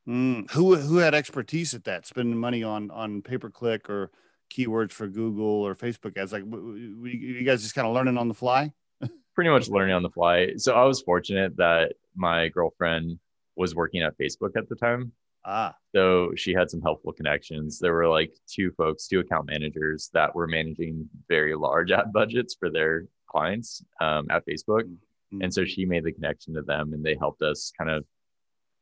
[0.09, 0.51] Mm.
[0.53, 2.07] Who who had expertise at that?
[2.07, 4.11] Spending money on on pay per click or
[4.53, 6.33] keywords for Google or Facebook ads?
[6.33, 8.73] Like, we, you guys just kind of learning on the fly?
[9.35, 10.49] pretty much learning on the fly.
[10.57, 13.19] So I was fortunate that my girlfriend
[13.57, 15.13] was working at Facebook at the time.
[15.45, 15.75] Ah.
[15.95, 17.79] So she had some helpful connections.
[17.79, 22.55] There were like two folks, two account managers that were managing very large ad budgets
[22.59, 24.83] for their clients um, at Facebook.
[24.83, 25.43] Mm-hmm.
[25.43, 28.05] And so she made the connection to them and they helped us kind of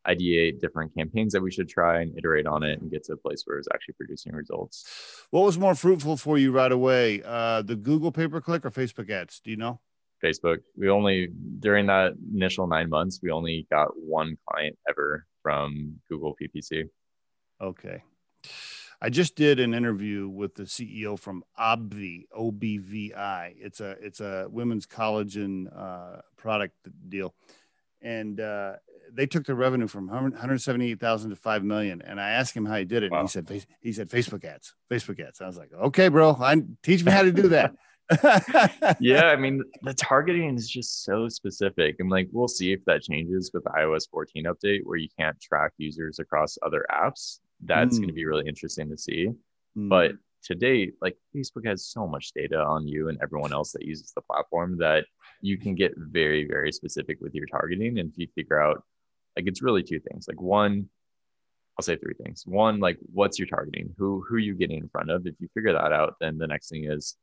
[0.07, 3.17] ideate different campaigns that we should try and iterate on it and get to a
[3.17, 4.87] place where it's actually producing results.
[5.31, 7.23] What was more fruitful for you right away?
[7.25, 9.41] Uh, the Google pay per click or Facebook ads?
[9.41, 9.81] Do you know?
[10.23, 10.59] Facebook.
[10.77, 11.29] We only,
[11.61, 16.89] during that initial nine months, we only got one client ever from Google PPC.
[17.61, 18.03] Okay.
[19.01, 23.55] I just did an interview with the CEO from Obvi, O B V I.
[23.57, 26.75] It's a it's a women's collagen uh, product
[27.09, 27.33] deal,
[28.03, 28.73] and uh,
[29.12, 32.03] they took the revenue from 178,000 to 5 million.
[32.03, 33.11] And I asked him how he did it.
[33.11, 33.21] Wow.
[33.21, 35.41] And he said, he said, Facebook ads, Facebook ads.
[35.41, 37.75] I was like, okay, bro, I teach me how to do that.
[39.01, 39.27] yeah.
[39.27, 41.97] I mean, the targeting is just so specific.
[41.99, 45.41] And like, we'll see if that changes with the iOS 14 update where you can't
[45.41, 48.01] track users across other apps that's mm.
[48.01, 49.29] going to be really interesting to see.
[49.77, 49.89] Mm.
[49.89, 50.13] But
[50.45, 54.13] to date, like Facebook has so much data on you and everyone else that uses
[54.13, 55.05] the platform that
[55.41, 57.99] you can get very, very specific with your targeting.
[57.99, 58.83] And if you figure out,
[59.37, 60.27] like, it's really two things.
[60.29, 60.89] Like, one,
[61.79, 62.45] I'll say three things.
[62.47, 63.95] One, like, what's your targeting?
[63.99, 65.27] Who who are you getting in front of?
[65.27, 67.17] If you figure that out, then the next thing is,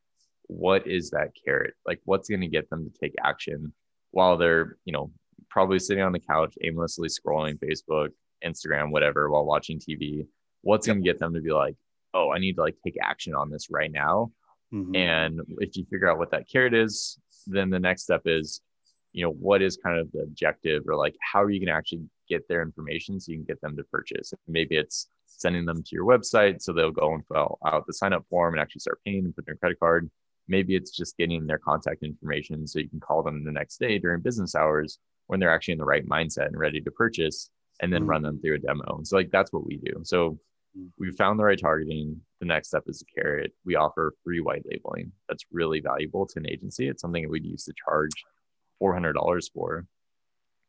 [0.47, 1.73] what is that carrot?
[1.85, 3.73] Like, what's going to get them to take action
[4.11, 5.11] while they're, you know,
[5.49, 8.09] probably sitting on the couch aimlessly scrolling Facebook,
[8.43, 10.25] Instagram, whatever, while watching TV,
[10.61, 11.75] what's going to get them to be like,
[12.13, 14.31] oh, I need to like take action on this right now.
[14.73, 14.95] Mm-hmm.
[14.95, 18.61] And if you figure out what that carrot is, then the next step is,
[19.13, 21.77] you know, what is kind of the objective or like how are you going to
[21.77, 24.33] actually get their information so you can get them to purchase?
[24.47, 28.13] Maybe it's sending them to your website so they'll go and fill out the sign
[28.13, 30.09] up form and actually start paying and put their credit card.
[30.47, 33.97] Maybe it's just getting their contact information so you can call them the next day
[33.97, 37.49] during business hours when they're actually in the right mindset and ready to purchase
[37.81, 38.09] and then mm-hmm.
[38.09, 38.99] run them through a demo.
[39.03, 40.01] So like that's what we do.
[40.03, 40.39] So
[40.77, 40.87] mm.
[40.97, 42.21] we found the right targeting.
[42.39, 43.51] The next step is a carrot.
[43.65, 45.11] We offer free white labeling.
[45.27, 46.87] That's really valuable to an agency.
[46.87, 48.11] It's something that we'd use to charge
[48.81, 49.85] $400 for.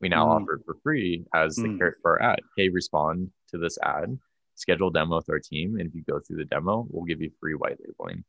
[0.01, 0.43] We now mm.
[0.43, 1.79] offer for free as the mm.
[1.79, 2.41] carrot for our ad.
[2.57, 4.19] Hey, respond to this ad,
[4.55, 5.77] schedule demo with our team.
[5.79, 8.25] And if you go through the demo, we'll give you free white labeling.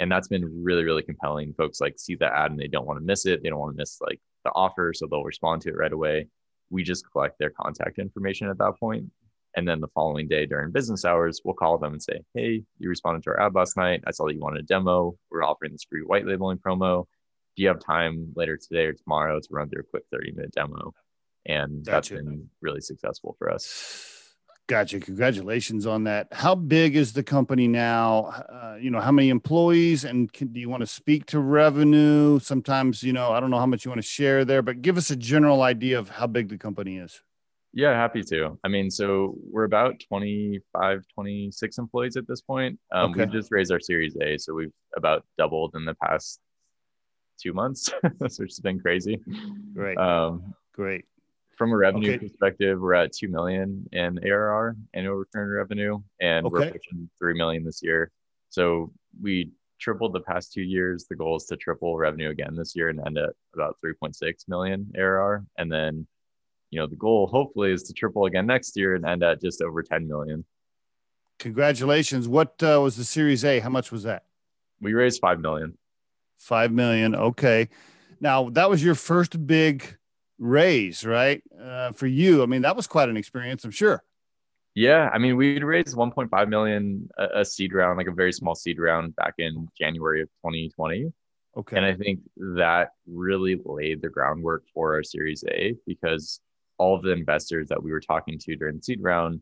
[0.00, 1.54] And that's been really, really compelling.
[1.54, 3.42] Folks like see the ad and they don't want to miss it.
[3.42, 4.92] They don't want to miss like the offer.
[4.94, 6.28] So they'll respond to it right away
[6.72, 8.72] we just collect their contact information at that.
[9.54, 12.88] And then the following day during business hours, we'll call them and say, Hey, you
[12.88, 14.02] responded to our ad last night.
[14.06, 15.14] I saw that you wanted a demo.
[15.30, 17.04] We're offering this free white labeling promo.
[17.54, 20.52] Do you have time later today or tomorrow to run through a quick 30 minute
[20.52, 20.94] demo?
[21.44, 21.90] And gotcha.
[21.90, 24.11] that's been really successful for us.
[24.68, 25.00] Gotcha.
[25.00, 26.28] Congratulations on that.
[26.30, 28.44] How big is the company now?
[28.48, 32.38] Uh, you know, how many employees and can, do you want to speak to revenue?
[32.38, 34.96] Sometimes, you know, I don't know how much you want to share there, but give
[34.96, 37.22] us a general idea of how big the company is.
[37.74, 38.58] Yeah, happy to.
[38.62, 42.78] I mean, so we're about 25, 26 employees at this point.
[42.92, 43.24] Um, okay.
[43.24, 46.38] We just raised our Series A, so we've about doubled in the past
[47.42, 49.18] two months, which has been crazy.
[49.74, 49.98] Great.
[49.98, 51.04] Um, Great
[51.62, 52.26] from a revenue okay.
[52.26, 56.52] perspective, we're at two million in ARR, annual recurring revenue, and okay.
[56.52, 58.10] we're pushing three million this year.
[58.48, 61.06] So we tripled the past two years.
[61.08, 64.90] The goal is to triple revenue again this year and end at about 3.6 million
[64.96, 65.44] ARR.
[65.56, 66.08] And then
[66.72, 69.62] you know, the goal hopefully is to triple again next year and end at just
[69.62, 70.44] over 10 million.
[71.38, 72.26] Congratulations.
[72.26, 73.60] What uh, was the Series A?
[73.60, 74.24] How much was that?
[74.80, 75.78] We raised 5 million.
[76.38, 77.14] 5 million.
[77.14, 77.68] Okay.
[78.20, 79.96] Now, that was your first big
[80.42, 81.42] raise, right?
[81.58, 82.42] Uh, for you.
[82.42, 84.02] I mean, that was quite an experience, I'm sure.
[84.74, 88.54] Yeah, I mean, we'd raised 1.5 million a, a seed round, like a very small
[88.54, 91.12] seed round back in January of 2020.
[91.54, 91.76] Okay.
[91.76, 96.40] And I think that really laid the groundwork for our Series A because
[96.78, 99.40] all of the investors that we were talking to during the seed round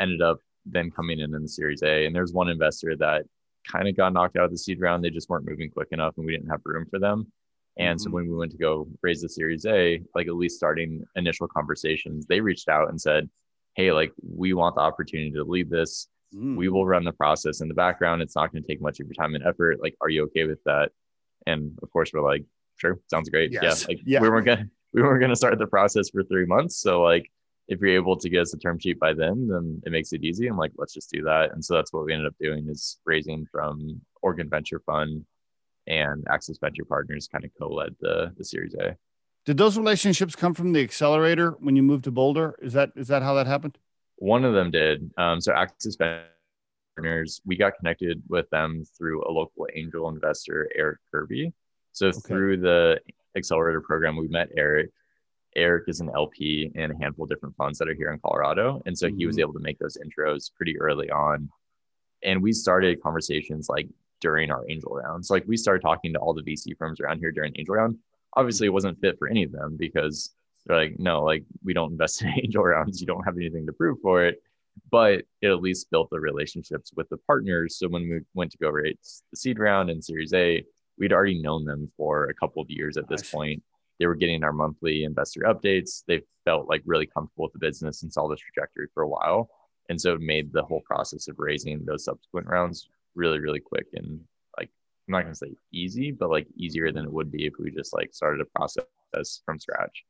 [0.00, 2.06] ended up then coming in in the Series A.
[2.06, 3.26] And there's one investor that
[3.70, 5.04] kind of got knocked out of the seed round.
[5.04, 7.30] They just weren't moving quick enough and we didn't have room for them.
[7.76, 8.04] And mm-hmm.
[8.04, 11.48] so when we went to go raise the Series A, like at least starting initial
[11.48, 13.28] conversations, they reached out and said,
[13.74, 16.08] Hey, like we want the opportunity to lead this.
[16.34, 16.56] Mm.
[16.56, 18.22] We will run the process in the background.
[18.22, 19.78] It's not going to take much of your time and effort.
[19.82, 20.90] Like, are you okay with that?
[21.46, 22.44] And of course, we're like,
[22.76, 23.52] sure, sounds great.
[23.52, 23.82] Yes.
[23.82, 23.86] Yeah.
[23.88, 24.20] Like yeah.
[24.20, 26.76] we weren't gonna we weren't gonna start the process for three months.
[26.76, 27.30] So like
[27.68, 30.22] if you're able to get us a term sheet by then, then it makes it
[30.22, 30.46] easy.
[30.46, 31.52] I'm like, let's just do that.
[31.52, 35.24] And so that's what we ended up doing is raising from Oregon Venture Fund
[35.86, 38.96] and Access Venture Partners kind of co-led the the Series A.
[39.44, 42.56] Did those relationships come from the accelerator when you moved to Boulder?
[42.62, 43.78] Is that is that how that happened?
[44.16, 45.10] One of them did.
[45.18, 45.96] Um, so Access
[46.96, 51.52] Partners, we got connected with them through a local angel investor, Eric Kirby.
[51.92, 52.18] So okay.
[52.26, 53.00] through the
[53.36, 54.90] accelerator program, we met Eric.
[55.56, 58.82] Eric is an LP in a handful of different funds that are here in Colorado,
[58.86, 59.18] and so mm-hmm.
[59.18, 59.42] he was mm-hmm.
[59.42, 61.48] able to make those intros pretty early on.
[62.24, 63.88] And we started conversations like
[64.24, 65.28] during our angel rounds.
[65.28, 67.98] Like we started talking to all the VC firms around here during angel round.
[68.38, 71.92] Obviously, it wasn't fit for any of them because they're like, no, like we don't
[71.92, 73.02] invest in angel rounds.
[73.02, 74.42] You don't have anything to prove for it.
[74.90, 77.76] But it at least built the relationships with the partners.
[77.78, 80.64] So when we went to go raise the seed round and Series A,
[80.98, 83.62] we'd already known them for a couple of years at this point.
[84.00, 86.02] They were getting our monthly investor updates.
[86.08, 89.50] They felt like really comfortable with the business and saw the trajectory for a while.
[89.90, 93.86] And so it made the whole process of raising those subsequent rounds really, really quick
[93.94, 94.20] and
[94.58, 94.70] like
[95.08, 97.94] I'm not gonna say easy, but like easier than it would be if we just
[97.94, 100.04] like started a process from scratch.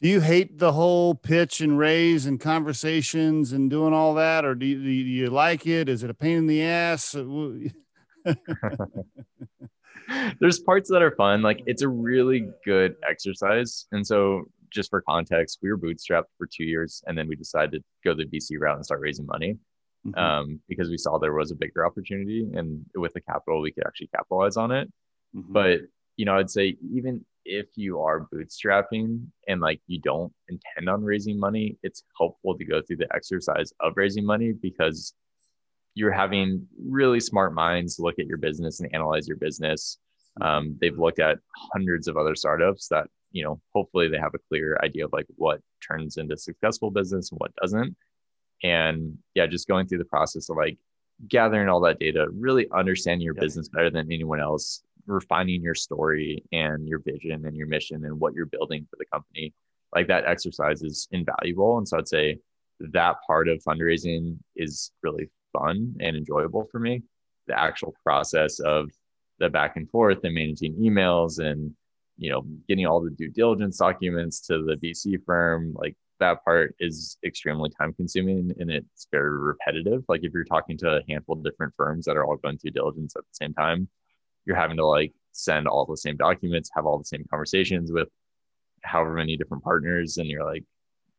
[0.00, 4.54] Do you hate the whole pitch and raise and conversations and doing all that, or
[4.54, 5.88] do you, do you like it?
[5.88, 7.12] Is it a pain in the ass?
[10.40, 11.42] There's parts that are fun.
[11.42, 16.46] Like it's a really good exercise, and so just for context, we were bootstrapped for
[16.46, 19.58] two years, and then we decided to go the VC route and start raising money
[20.06, 20.18] mm-hmm.
[20.18, 23.86] um, because we saw there was a bigger opportunity, and with the capital, we could
[23.86, 24.92] actually capitalize on it.
[25.34, 25.52] Mm-hmm.
[25.52, 25.80] But
[26.16, 31.02] you know, I'd say even if you are bootstrapping and like you don't intend on
[31.02, 35.14] raising money, it's helpful to go through the exercise of raising money because
[35.94, 39.98] you're having really smart minds look at your business and analyze your business.
[40.40, 41.38] Um, they've looked at
[41.72, 45.26] hundreds of other startups that you know hopefully they have a clear idea of like
[45.36, 47.96] what turns into successful business and what doesn't
[48.62, 50.78] and yeah just going through the process of like
[51.28, 53.40] gathering all that data really understanding your yeah.
[53.40, 58.18] business better than anyone else refining your story and your vision and your mission and
[58.18, 59.52] what you're building for the company
[59.94, 62.38] like that exercise is invaluable and so i'd say
[62.80, 67.02] that part of fundraising is really fun and enjoyable for me
[67.46, 68.90] the actual process of
[69.38, 71.72] the back and forth and managing emails and
[72.16, 76.74] you know getting all the due diligence documents to the vc firm like that part
[76.78, 81.36] is extremely time consuming and it's very repetitive like if you're talking to a handful
[81.36, 83.88] of different firms that are all going through diligence at the same time
[84.46, 88.08] you're having to like send all the same documents have all the same conversations with
[88.82, 90.64] however many different partners and you're like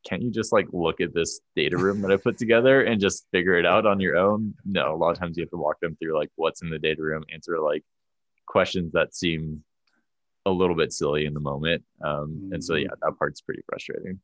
[0.04, 3.28] can't you just like look at this data room that I put together and just
[3.32, 4.56] figure it out on your own?
[4.66, 6.80] No, a lot of times you have to walk them through like what's in the
[6.80, 7.84] data room, answer like
[8.48, 9.64] questions that seem
[10.46, 11.84] a little bit silly in the moment.
[12.04, 13.10] Um, and so, yeah, mm-hmm.
[13.10, 14.20] that part's pretty frustrating.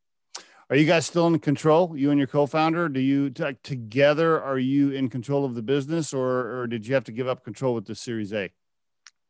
[0.70, 1.96] Are you guys still in control?
[1.96, 2.90] You and your co-founder?
[2.90, 4.42] Do you t- together?
[4.42, 7.42] Are you in control of the business, or or did you have to give up
[7.42, 8.50] control with the Series A?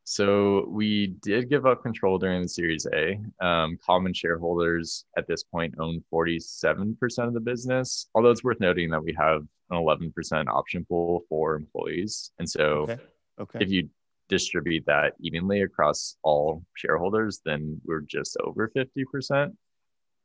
[0.02, 3.20] So we did give up control during the Series A.
[3.44, 8.88] Um, common shareholders at this point own 47% of the business, although it's worth noting
[8.90, 12.30] that we have an 11% option pool for employees.
[12.38, 12.98] And so okay.
[13.38, 13.58] Okay.
[13.60, 13.90] if you
[14.30, 19.52] distribute that evenly across all shareholders, then we're just over 50%.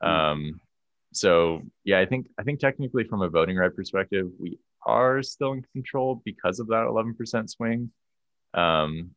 [0.01, 0.07] Mm.
[0.07, 0.61] Um,
[1.13, 5.53] so yeah, I think I think technically from a voting right perspective, we are still
[5.53, 7.91] in control because of that 11% swing.
[8.53, 9.11] Um,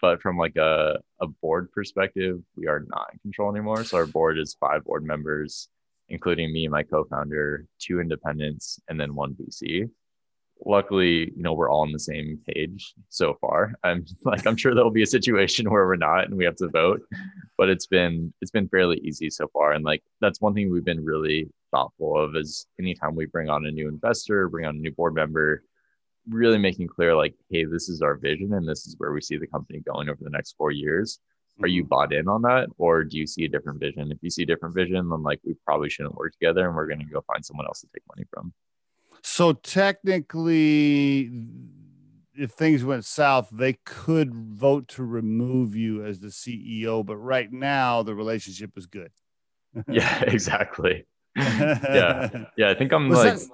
[0.00, 3.84] but from like a, a board perspective, we are not in control anymore.
[3.84, 5.68] So our board is five board members,
[6.08, 9.88] including me and my co-founder, two independents, and then one VC.
[10.66, 13.74] Luckily, you know, we're all on the same page so far.
[13.84, 16.68] I'm like, I'm sure there'll be a situation where we're not and we have to
[16.68, 17.02] vote.
[17.56, 19.72] but it's been it's been fairly easy so far.
[19.72, 23.66] And like that's one thing we've been really thoughtful of is anytime we bring on
[23.66, 25.62] a new investor, bring on a new board member,
[26.28, 29.36] really making clear like, hey, this is our vision and this is where we see
[29.36, 31.18] the company going over the next four years.
[31.62, 31.88] Are you mm-hmm.
[31.88, 34.10] bought in on that, or do you see a different vision?
[34.10, 36.88] If you see a different vision, then like we probably shouldn't work together, and we're
[36.88, 38.52] going to go find someone else to take money from.
[39.26, 41.30] So technically,
[42.34, 47.04] if things went south, they could vote to remove you as the CEO.
[47.04, 49.10] But right now, the relationship is good.
[49.88, 51.06] yeah, exactly.
[51.36, 52.68] yeah, yeah.
[52.68, 53.34] I think I'm was like.
[53.34, 53.48] That,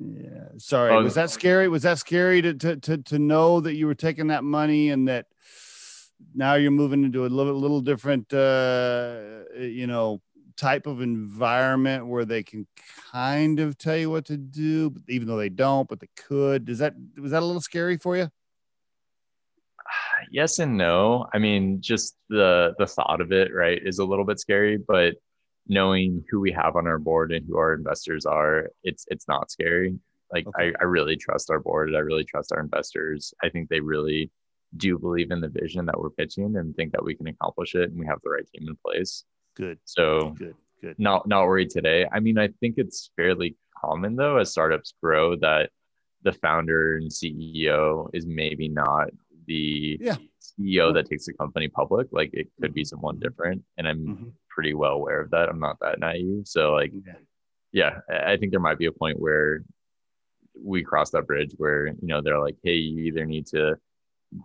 [0.00, 0.48] yeah.
[0.58, 0.92] Sorry.
[0.92, 1.68] Oh, was that scary?
[1.68, 5.06] Was that scary to, to to to know that you were taking that money and
[5.06, 5.26] that
[6.34, 10.20] now you're moving into a little little different, uh, you know,
[10.58, 12.66] type of environment where they can
[13.12, 16.64] kind of tell you what to do, but even though they don't, but they could.
[16.66, 18.28] Does that was that a little scary for you?
[20.32, 21.26] Yes and no.
[21.32, 25.14] I mean, just the the thought of it, right, is a little bit scary, but
[25.68, 29.50] knowing who we have on our board and who our investors are, it's it's not
[29.50, 29.96] scary.
[30.32, 30.72] Like okay.
[30.80, 31.94] I, I really trust our board.
[31.94, 33.32] I really trust our investors.
[33.42, 34.30] I think they really
[34.76, 37.90] do believe in the vision that we're pitching and think that we can accomplish it
[37.90, 39.24] and we have the right team in place.
[39.58, 39.78] Good.
[39.84, 40.98] So good, good.
[40.98, 42.06] Not not worried today.
[42.10, 45.70] I mean, I think it's fairly common though as startups grow that
[46.22, 49.08] the founder and CEO is maybe not
[49.46, 50.16] the yeah.
[50.40, 52.08] CEO that takes the company public.
[52.12, 53.22] Like it could be someone mm-hmm.
[53.22, 53.62] different.
[53.76, 54.28] And I'm mm-hmm.
[54.48, 55.48] pretty well aware of that.
[55.48, 56.46] I'm not that naive.
[56.46, 56.92] So like
[57.72, 58.00] yeah.
[58.08, 59.62] yeah, I think there might be a point where
[60.60, 63.76] we cross that bridge where, you know, they're like, hey, you either need to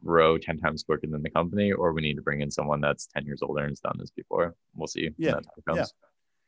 [0.04, 3.08] grow 10 times quicker than the company or we need to bring in someone that's
[3.08, 4.56] 10 years older and has done this before.
[4.76, 5.40] We'll see yeah,
[5.74, 5.86] yeah.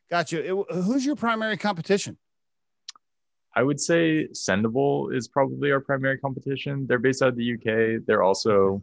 [0.09, 0.45] gotcha.
[0.45, 2.17] It, who's your primary competition?
[3.55, 6.85] I would say Sendible is probably our primary competition.
[6.87, 8.81] They're based out of the uk they're also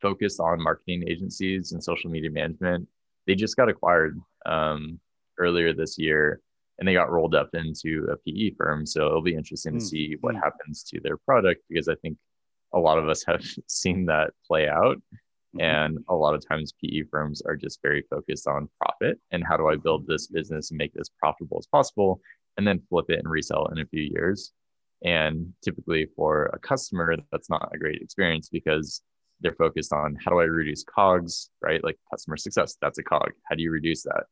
[0.00, 2.88] focused on marketing agencies and social media management.
[3.26, 5.00] They just got acquired um,
[5.38, 6.40] earlier this year
[6.78, 8.84] and they got rolled up into a pe firm.
[8.84, 10.42] So it'll be interesting to see what mm.
[10.42, 12.18] happens to their product because i think
[12.74, 14.96] a lot of us have seen that play out.
[15.56, 15.60] Mm-hmm.
[15.60, 19.56] And a lot of times, PE firms are just very focused on profit and how
[19.56, 22.20] do I build this business and make this profitable as possible,
[22.56, 24.52] and then flip it and resell it in a few years.
[25.04, 29.02] And typically, for a customer, that's not a great experience because
[29.40, 31.82] they're focused on how do I reduce COGS, right?
[31.84, 33.32] Like customer success, that's a COG.
[33.44, 34.24] How do you reduce that?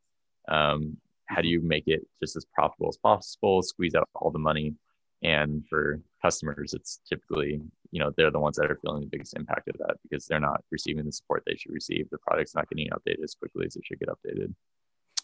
[0.49, 4.38] Um, how do you make it just as profitable as possible, squeeze out all the
[4.38, 4.74] money?
[5.22, 7.61] And for customers, it's typically,
[7.93, 10.40] you know, they're the ones that are feeling the biggest impact of that because they're
[10.40, 12.09] not receiving the support they should receive.
[12.11, 14.55] The product's not getting updated as quickly as it should get updated.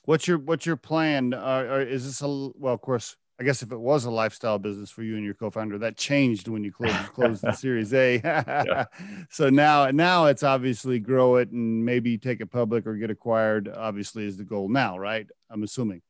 [0.05, 1.35] What's your what's your plan?
[1.35, 2.75] Uh, is this a well?
[2.75, 5.79] Of course, I guess if it was a lifestyle business for you and your co-founder,
[5.79, 8.21] that changed when you closed closed the Series A.
[8.23, 8.85] yeah.
[9.31, 13.69] So now now it's obviously grow it and maybe take it public or get acquired.
[13.69, 15.27] Obviously, is the goal now, right?
[15.51, 16.03] I'm assuming.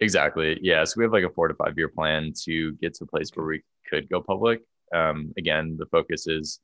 [0.00, 0.58] Exactly.
[0.60, 0.84] Yeah.
[0.84, 3.30] So we have like a four to five year plan to get to a place
[3.34, 4.60] where we could go public.
[4.94, 6.60] Um, again, the focus is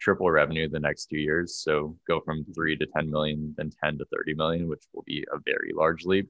[0.00, 1.60] triple revenue the next two years.
[1.62, 5.24] So go from three to 10 million, then 10 to 30 million, which will be
[5.32, 6.28] a very large leap,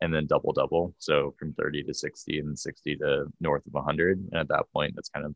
[0.00, 0.94] and then double double.
[0.98, 4.18] So from 30 to 60 and 60 to north of 100.
[4.18, 5.34] And at that point, that's kind of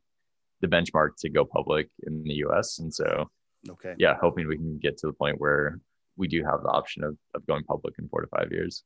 [0.61, 2.79] the benchmark to go public in the US.
[2.79, 3.31] And so,
[3.69, 5.81] okay, yeah, hoping we can get to the point where
[6.17, 8.85] we do have the option of, of going public in four to five years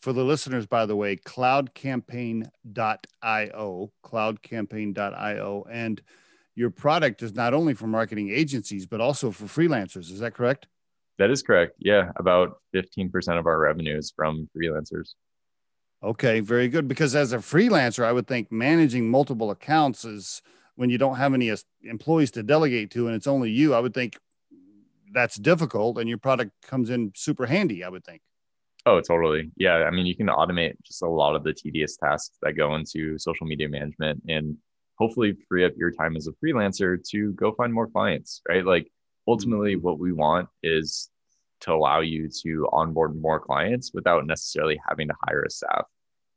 [0.00, 5.66] for the listeners, by the way, cloudcampaign.io, cloudcampaign.io.
[5.70, 6.02] And
[6.54, 10.10] your product is not only for marketing agencies, but also for freelancers.
[10.10, 10.66] Is that correct?
[11.18, 11.74] That is correct.
[11.78, 12.10] Yeah.
[12.16, 15.14] About 15% of our revenue is from freelancers.
[16.02, 16.40] Okay.
[16.40, 16.88] Very good.
[16.88, 20.42] Because as a freelancer, I would think managing multiple accounts is
[20.76, 23.80] when you don't have any uh, employees to delegate to and it's only you, I
[23.80, 24.18] would think
[25.12, 28.22] that's difficult and your product comes in super handy, I would think.
[28.86, 29.50] Oh, totally.
[29.56, 29.76] Yeah.
[29.76, 33.18] I mean, you can automate just a lot of the tedious tasks that go into
[33.18, 34.56] social media management and
[34.98, 38.64] hopefully free up your time as a freelancer to go find more clients, right?
[38.64, 38.90] Like,
[39.26, 39.86] ultimately, mm-hmm.
[39.86, 41.08] what we want is
[41.60, 45.86] to allow you to onboard more clients without necessarily having to hire a staff.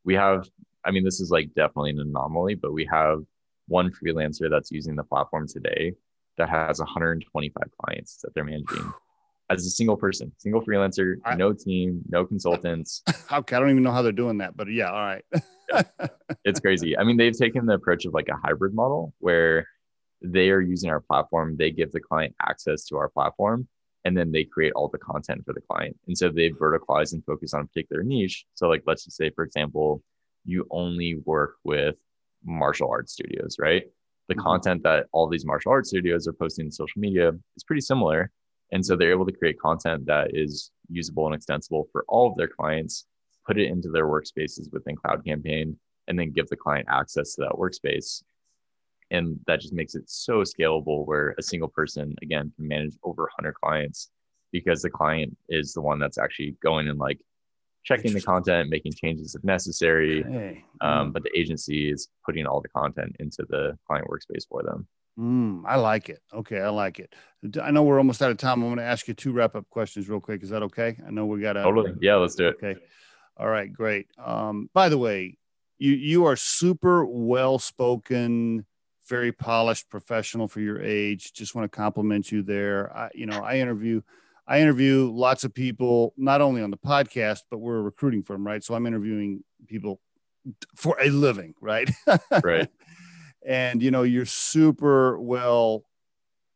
[0.05, 0.47] We have,
[0.85, 3.23] I mean, this is like definitely an anomaly, but we have
[3.67, 5.95] one freelancer that's using the platform today
[6.37, 8.93] that has 125 clients that they're managing
[9.49, 13.03] as a single person, single freelancer, I, no team, no consultants.
[13.31, 15.23] Okay, I don't even know how they're doing that, but yeah, all right.
[15.69, 15.83] yeah.
[16.45, 16.97] It's crazy.
[16.97, 19.67] I mean, they've taken the approach of like a hybrid model where
[20.21, 23.67] they are using our platform, they give the client access to our platform,
[24.05, 25.97] and then they create all the content for the client.
[26.07, 28.45] And so they verticalize and focus on a particular niche.
[28.55, 30.01] So, like, let's just say, for example,
[30.45, 31.95] you only work with
[32.45, 33.83] martial arts studios, right?
[34.29, 34.43] The mm-hmm.
[34.43, 38.31] content that all these martial arts studios are posting in social media is pretty similar
[38.71, 42.37] And so they're able to create content that is usable and extensible for all of
[42.37, 43.05] their clients,
[43.45, 47.41] put it into their workspaces within Cloud Campaign, and then give the client access to
[47.41, 48.23] that workspace.
[49.09, 53.23] And that just makes it so scalable where a single person, again, can manage over
[53.23, 54.09] 100 clients
[54.51, 57.19] because the client is the one that's actually going and like
[57.83, 60.23] checking the content, making changes if necessary.
[60.23, 60.65] Hey.
[60.81, 64.87] Um, but the agency is putting all the content into the client workspace for them.
[65.17, 66.21] Mm, I like it.
[66.31, 67.13] Okay, I like it.
[67.61, 68.61] I know we're almost out of time.
[68.61, 70.43] I'm going to ask you two wrap up questions real quick.
[70.43, 70.97] Is that okay?
[71.05, 71.63] I know we got to.
[71.63, 71.93] Totally.
[72.01, 72.57] Yeah, let's do it.
[72.63, 72.79] Okay.
[73.35, 74.07] All right, great.
[74.23, 75.37] Um, by the way,
[75.79, 78.65] you you are super well spoken,
[79.07, 81.33] very polished professional for your age.
[81.33, 82.95] Just want to compliment you there.
[82.95, 84.01] I, you know, I interview.
[84.49, 88.47] I interview lots of people, not only on the podcast, but we're a recruiting firm,
[88.47, 88.63] right?
[88.63, 89.99] So I'm interviewing people
[90.73, 91.89] for a living, right?
[92.43, 92.69] right
[93.47, 95.85] and you know you're super well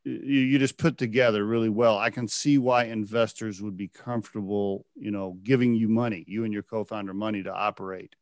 [0.04, 1.98] you, you just put together really well.
[1.98, 6.54] I can see why investors would be comfortable you know giving you money you and
[6.54, 8.16] your co-founder money to operate.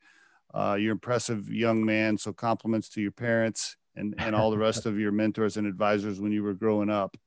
[0.54, 4.86] Uh, you're impressive young man so compliments to your parents and and all the rest
[4.86, 7.18] of your mentors and advisors when you were growing up.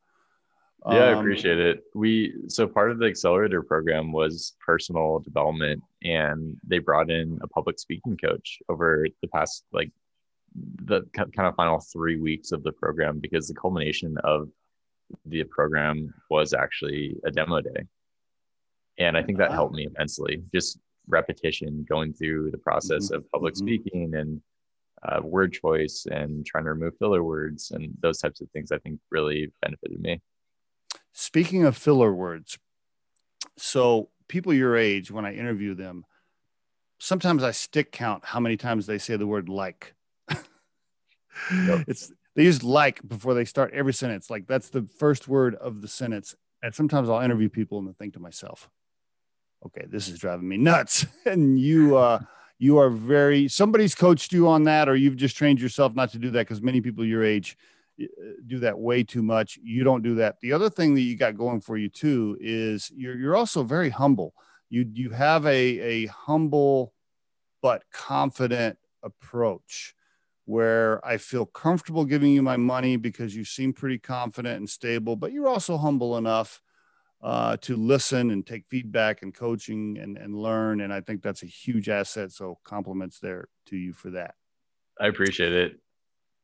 [0.89, 1.85] Yeah i um, appreciate it.
[1.95, 7.49] We so part of the accelerator program was personal development and they brought in a
[7.49, 9.91] public speaking coach over the past like
[10.55, 14.49] the kind of final three weeks of the program because the culmination of
[15.27, 17.87] the program was actually a demo day.
[18.99, 20.43] And I think that helped me immensely.
[20.55, 20.79] Just
[21.09, 23.17] repetition, going through the process mm-hmm.
[23.17, 23.67] of public mm-hmm.
[23.67, 24.41] speaking and
[25.03, 28.79] uh, word choice and trying to remove filler words and those types of things, I
[28.79, 30.21] think really benefited me.
[31.13, 32.59] Speaking of filler words,
[33.59, 36.05] so people your age, when I interview them,
[36.99, 39.95] sometimes I stick count how many times they say the word like.
[41.89, 44.31] It's they use like before they start every sentence.
[44.31, 46.35] Like that's the first word of the sentence.
[46.63, 48.71] And sometimes I'll interview people and think to myself,
[49.67, 51.07] okay, this is driving me nuts.
[51.27, 52.21] and you uh
[52.59, 56.19] you are very somebody's coached you on that, or you've just trained yourself not to
[56.19, 57.57] do that because many people your age
[58.01, 58.07] uh,
[58.47, 59.59] do that way too much.
[59.63, 60.37] You don't do that.
[60.41, 63.91] The other thing that you got going for you too is you're you're also very
[63.91, 64.33] humble.
[64.71, 66.95] You you have a a humble
[67.63, 69.95] but confident approach
[70.45, 75.17] where I feel comfortable giving you my money because you seem pretty confident and stable,
[75.17, 76.61] but you're also humble enough
[77.23, 80.81] uh, to listen and take feedback and coaching and, and learn.
[80.81, 82.33] And I think that's a huge asset.
[82.33, 84.35] So compliments there to you for that.
[85.01, 85.81] I appreciate it.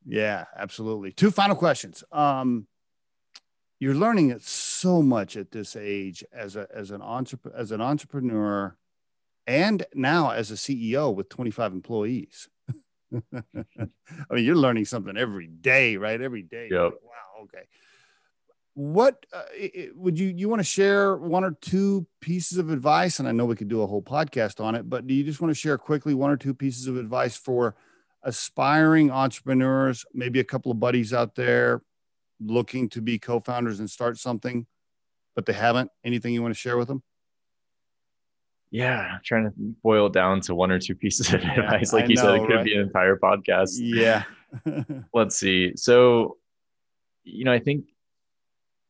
[0.06, 1.12] Yeah, absolutely.
[1.12, 2.04] Two final questions.
[2.12, 2.68] Um,
[3.80, 7.80] you're learning it so much at this age as a as an entrepreneur as an
[7.80, 8.76] entrepreneur
[9.46, 12.48] and now as a CEO with 25 employees.
[13.34, 16.20] I mean, you're learning something every day, right?
[16.20, 16.68] Every day.
[16.70, 16.82] Yep.
[16.82, 17.42] Like, wow.
[17.44, 17.64] Okay.
[18.74, 19.42] What uh,
[19.94, 23.18] would you you want to share one or two pieces of advice?
[23.18, 25.40] And I know we could do a whole podcast on it, but do you just
[25.40, 27.74] want to share quickly one or two pieces of advice for
[28.22, 31.82] aspiring entrepreneurs, maybe a couple of buddies out there
[32.40, 34.66] looking to be co-founders and start something,
[35.34, 35.90] but they haven't?
[36.04, 37.02] Anything you want to share with them?
[38.70, 39.52] Yeah, trying to
[39.82, 41.92] boil it down to one or two pieces of advice.
[41.92, 42.64] Like I you know, said, it could right?
[42.64, 43.70] be an entire podcast.
[43.76, 44.24] Yeah.
[45.14, 45.72] Let's see.
[45.76, 46.36] So,
[47.24, 47.86] you know, I think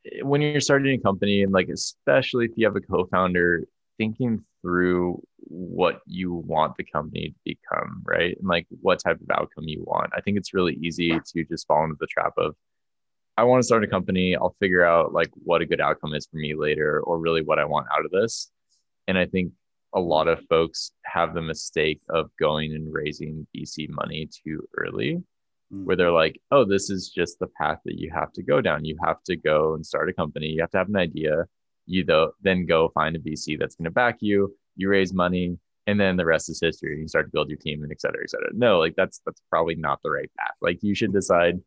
[0.06, 3.64] eh, when you're starting a company and like, especially if you have a co-founder,
[3.98, 8.36] thinking through what you want the company to become, right?
[8.38, 10.10] And like what type of outcome you want.
[10.16, 12.54] I think it's really easy to just fall into the trap of,
[13.36, 14.34] I want to start a company.
[14.34, 17.60] I'll figure out like what a good outcome is for me later, or really what
[17.60, 18.50] I want out of this.
[19.06, 19.52] And I think
[19.94, 25.22] a lot of folks have the mistake of going and raising VC money too early,
[25.72, 25.84] mm.
[25.84, 28.84] where they're like, oh, this is just the path that you have to go down.
[28.84, 30.46] You have to go and start a company.
[30.48, 31.46] You have to have an idea.
[31.86, 34.54] You though, then go find a VC that's going to back you.
[34.76, 37.00] You raise money, and then the rest is history.
[37.00, 38.50] You start to build your team and et cetera, et cetera.
[38.52, 40.54] No, like that's that's probably not the right path.
[40.60, 41.60] Like you should decide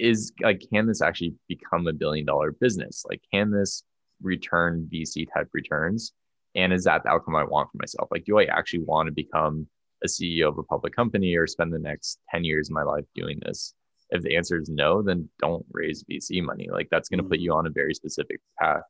[0.00, 3.04] is like can this actually become a billion dollar business?
[3.08, 3.84] Like can this
[4.20, 6.12] return VC type returns?
[6.54, 8.08] And is that the outcome i want for myself?
[8.10, 9.66] Like do i actually want to become
[10.02, 13.04] a ceo of a public company or spend the next 10 years of my life
[13.14, 13.74] doing this?
[14.10, 16.68] If the answer is no then don't raise vc money.
[16.70, 17.42] Like that's going to put mm.
[17.42, 18.82] you on a very specific path.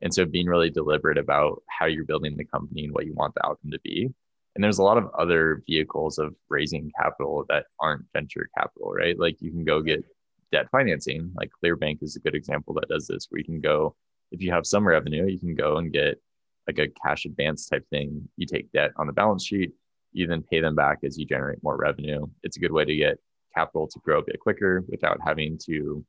[0.00, 3.34] And so being really deliberate about how you're building the company and what you want
[3.34, 4.08] the outcome to be.
[4.54, 9.18] And there's a lot of other vehicles of raising capital that aren't venture capital right?
[9.18, 10.04] Like you can go get
[10.50, 11.32] debt financing.
[11.34, 13.96] Like Clearbanc is a good example that does this where you can go
[14.32, 16.20] if you have some revenue you can go and get
[16.66, 18.28] like a cash advance type thing.
[18.36, 19.72] You take debt on the balance sheet,
[20.12, 22.26] you then pay them back as you generate more revenue.
[22.42, 23.18] It's a good way to get
[23.54, 26.04] capital to grow a bit quicker without having to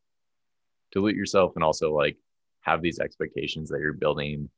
[0.91, 2.17] dilute yourself and also like
[2.61, 4.49] have these expectations that you're building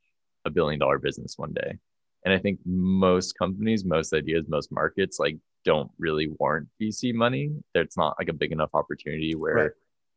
[0.46, 1.78] a billion dollar business one day.
[2.24, 7.52] And I think most companies, most ideas, most markets like don't really warrant VC money.
[7.74, 9.72] It's not like a big enough opportunity where right.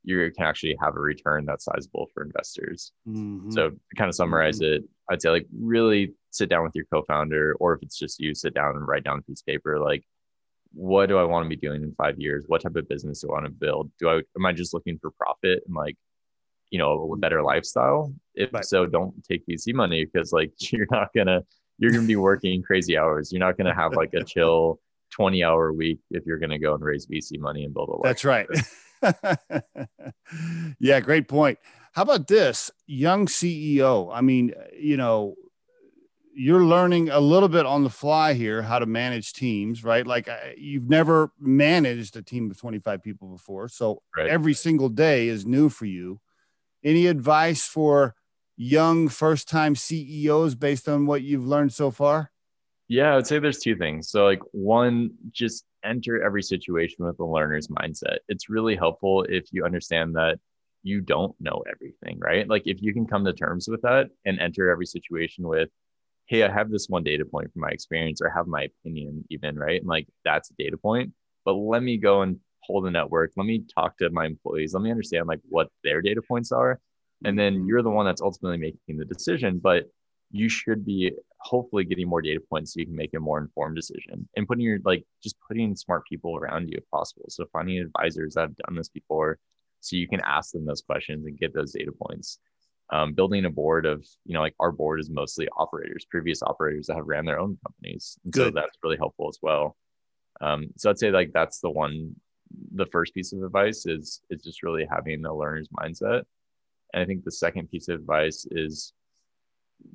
[0.05, 2.93] You can actually have a return that's sizable for investors.
[3.09, 3.51] Mm-hmm.
[3.51, 4.85] So to kind of summarize mm-hmm.
[4.85, 8.35] it, I'd say like really sit down with your co-founder, or if it's just you,
[8.35, 10.05] sit down and write down a piece of paper like
[10.73, 12.45] what do I want to be doing in five years?
[12.47, 13.91] What type of business do I want to build?
[13.99, 15.97] Do I am I just looking for profit and like
[16.71, 18.13] you know a better lifestyle?
[18.35, 18.65] If right.
[18.65, 21.43] so, don't take VC money because like you're not gonna
[21.79, 23.33] you're gonna be working crazy hours.
[23.33, 24.79] You're not gonna have like a chill
[25.11, 28.07] 20 hour week if you're gonna go and raise VC money and build a.
[28.07, 28.47] That's right.
[30.79, 31.59] yeah, great point.
[31.93, 34.11] How about this young CEO?
[34.13, 35.35] I mean, you know,
[36.35, 40.07] you're learning a little bit on the fly here how to manage teams, right?
[40.07, 43.69] Like you've never managed a team of 25 people before.
[43.69, 44.29] So right.
[44.29, 46.21] every single day is new for you.
[46.85, 48.15] Any advice for
[48.57, 52.31] young first time CEOs based on what you've learned so far?
[52.89, 54.11] Yeah, I would say there's two things.
[54.11, 58.19] So, like, one, just enter every situation with a learner's mindset.
[58.29, 60.39] It's really helpful if you understand that
[60.83, 62.49] you don't know everything, right?
[62.49, 65.69] Like, if you can come to terms with that and enter every situation with,
[66.27, 69.59] hey, I have this one data point from my experience or have my opinion, even,
[69.59, 69.81] right?
[69.81, 71.13] And like, that's a data point.
[71.45, 73.33] But let me go and pull the network.
[73.37, 74.73] Let me talk to my employees.
[74.73, 76.81] Let me understand like what their data points are.
[77.25, 77.67] And then mm-hmm.
[77.67, 79.59] you're the one that's ultimately making the decision.
[79.59, 79.91] But
[80.31, 83.77] you should be hopefully getting more data points so you can make a more informed
[83.77, 87.25] decision and putting your like just putting smart people around you if possible.
[87.29, 89.39] So finding advisors that have done this before
[89.81, 92.39] so you can ask them those questions and get those data points.
[92.91, 96.87] Um, building a board of you know like our board is mostly operators previous operators
[96.87, 98.19] that have ran their own companies.
[98.25, 98.55] And Good.
[98.55, 99.77] so that's really helpful as well.
[100.41, 102.15] Um, so i'd say like that's the one
[102.75, 106.23] the first piece of advice is is just really having a learner's mindset.
[106.93, 108.93] And i think the second piece of advice is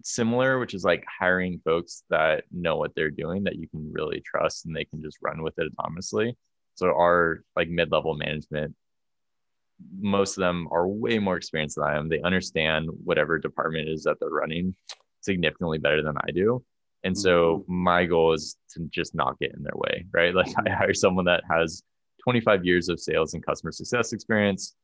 [0.03, 4.21] similar, which is like hiring folks that know what they're doing that you can really
[4.21, 6.33] trust and they can just run with it autonomously.
[6.75, 8.75] So our like mid-level management,
[9.99, 12.09] most of them are way more experienced than I am.
[12.09, 14.75] They understand whatever department is that they're running
[15.21, 16.63] significantly better than I do.
[17.03, 17.83] And so mm-hmm.
[17.83, 20.33] my goal is to just not get in their way, right?
[20.33, 21.83] Like I hire someone that has
[22.23, 24.75] 25 years of sales and customer success experience.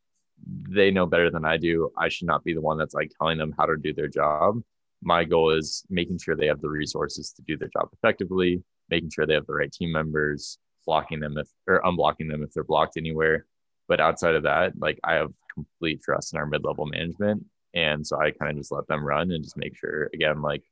[0.70, 1.92] They know better than I do.
[1.98, 4.62] I should not be the one that's like telling them how to do their job
[5.02, 9.10] my goal is making sure they have the resources to do their job effectively, making
[9.10, 12.64] sure they have the right team members, blocking them if or unblocking them if they're
[12.64, 13.46] blocked anywhere.
[13.88, 17.46] But outside of that, like I have complete trust in our mid-level management.
[17.74, 20.64] And so I kind of just let them run and just make sure again, like,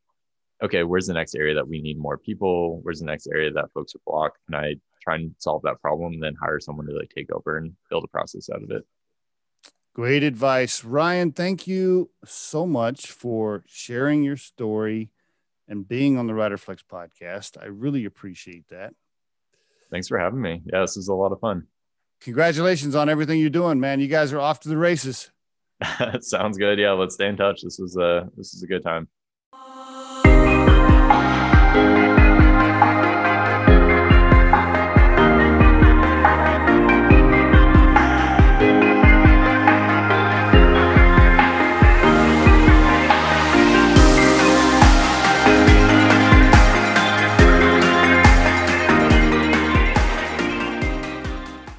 [0.64, 2.80] okay, where's the next area that we need more people?
[2.82, 4.40] Where's the next area that folks are blocked?
[4.48, 7.58] Can I try and solve that problem and then hire someone to like take over
[7.58, 8.84] and build a process out of it?
[9.98, 10.84] Great advice.
[10.84, 15.10] Ryan, thank you so much for sharing your story
[15.68, 17.58] and being on the Riderflex podcast.
[17.60, 18.94] I really appreciate that.
[19.90, 20.62] Thanks for having me.
[20.72, 21.66] Yeah, this is a lot of fun.
[22.22, 24.00] Congratulations on everything you're doing, man.
[24.00, 25.32] You guys are off to the races.
[26.20, 26.78] Sounds good.
[26.78, 27.64] Yeah, let's stay in touch.
[27.64, 29.08] This was a this is a good time.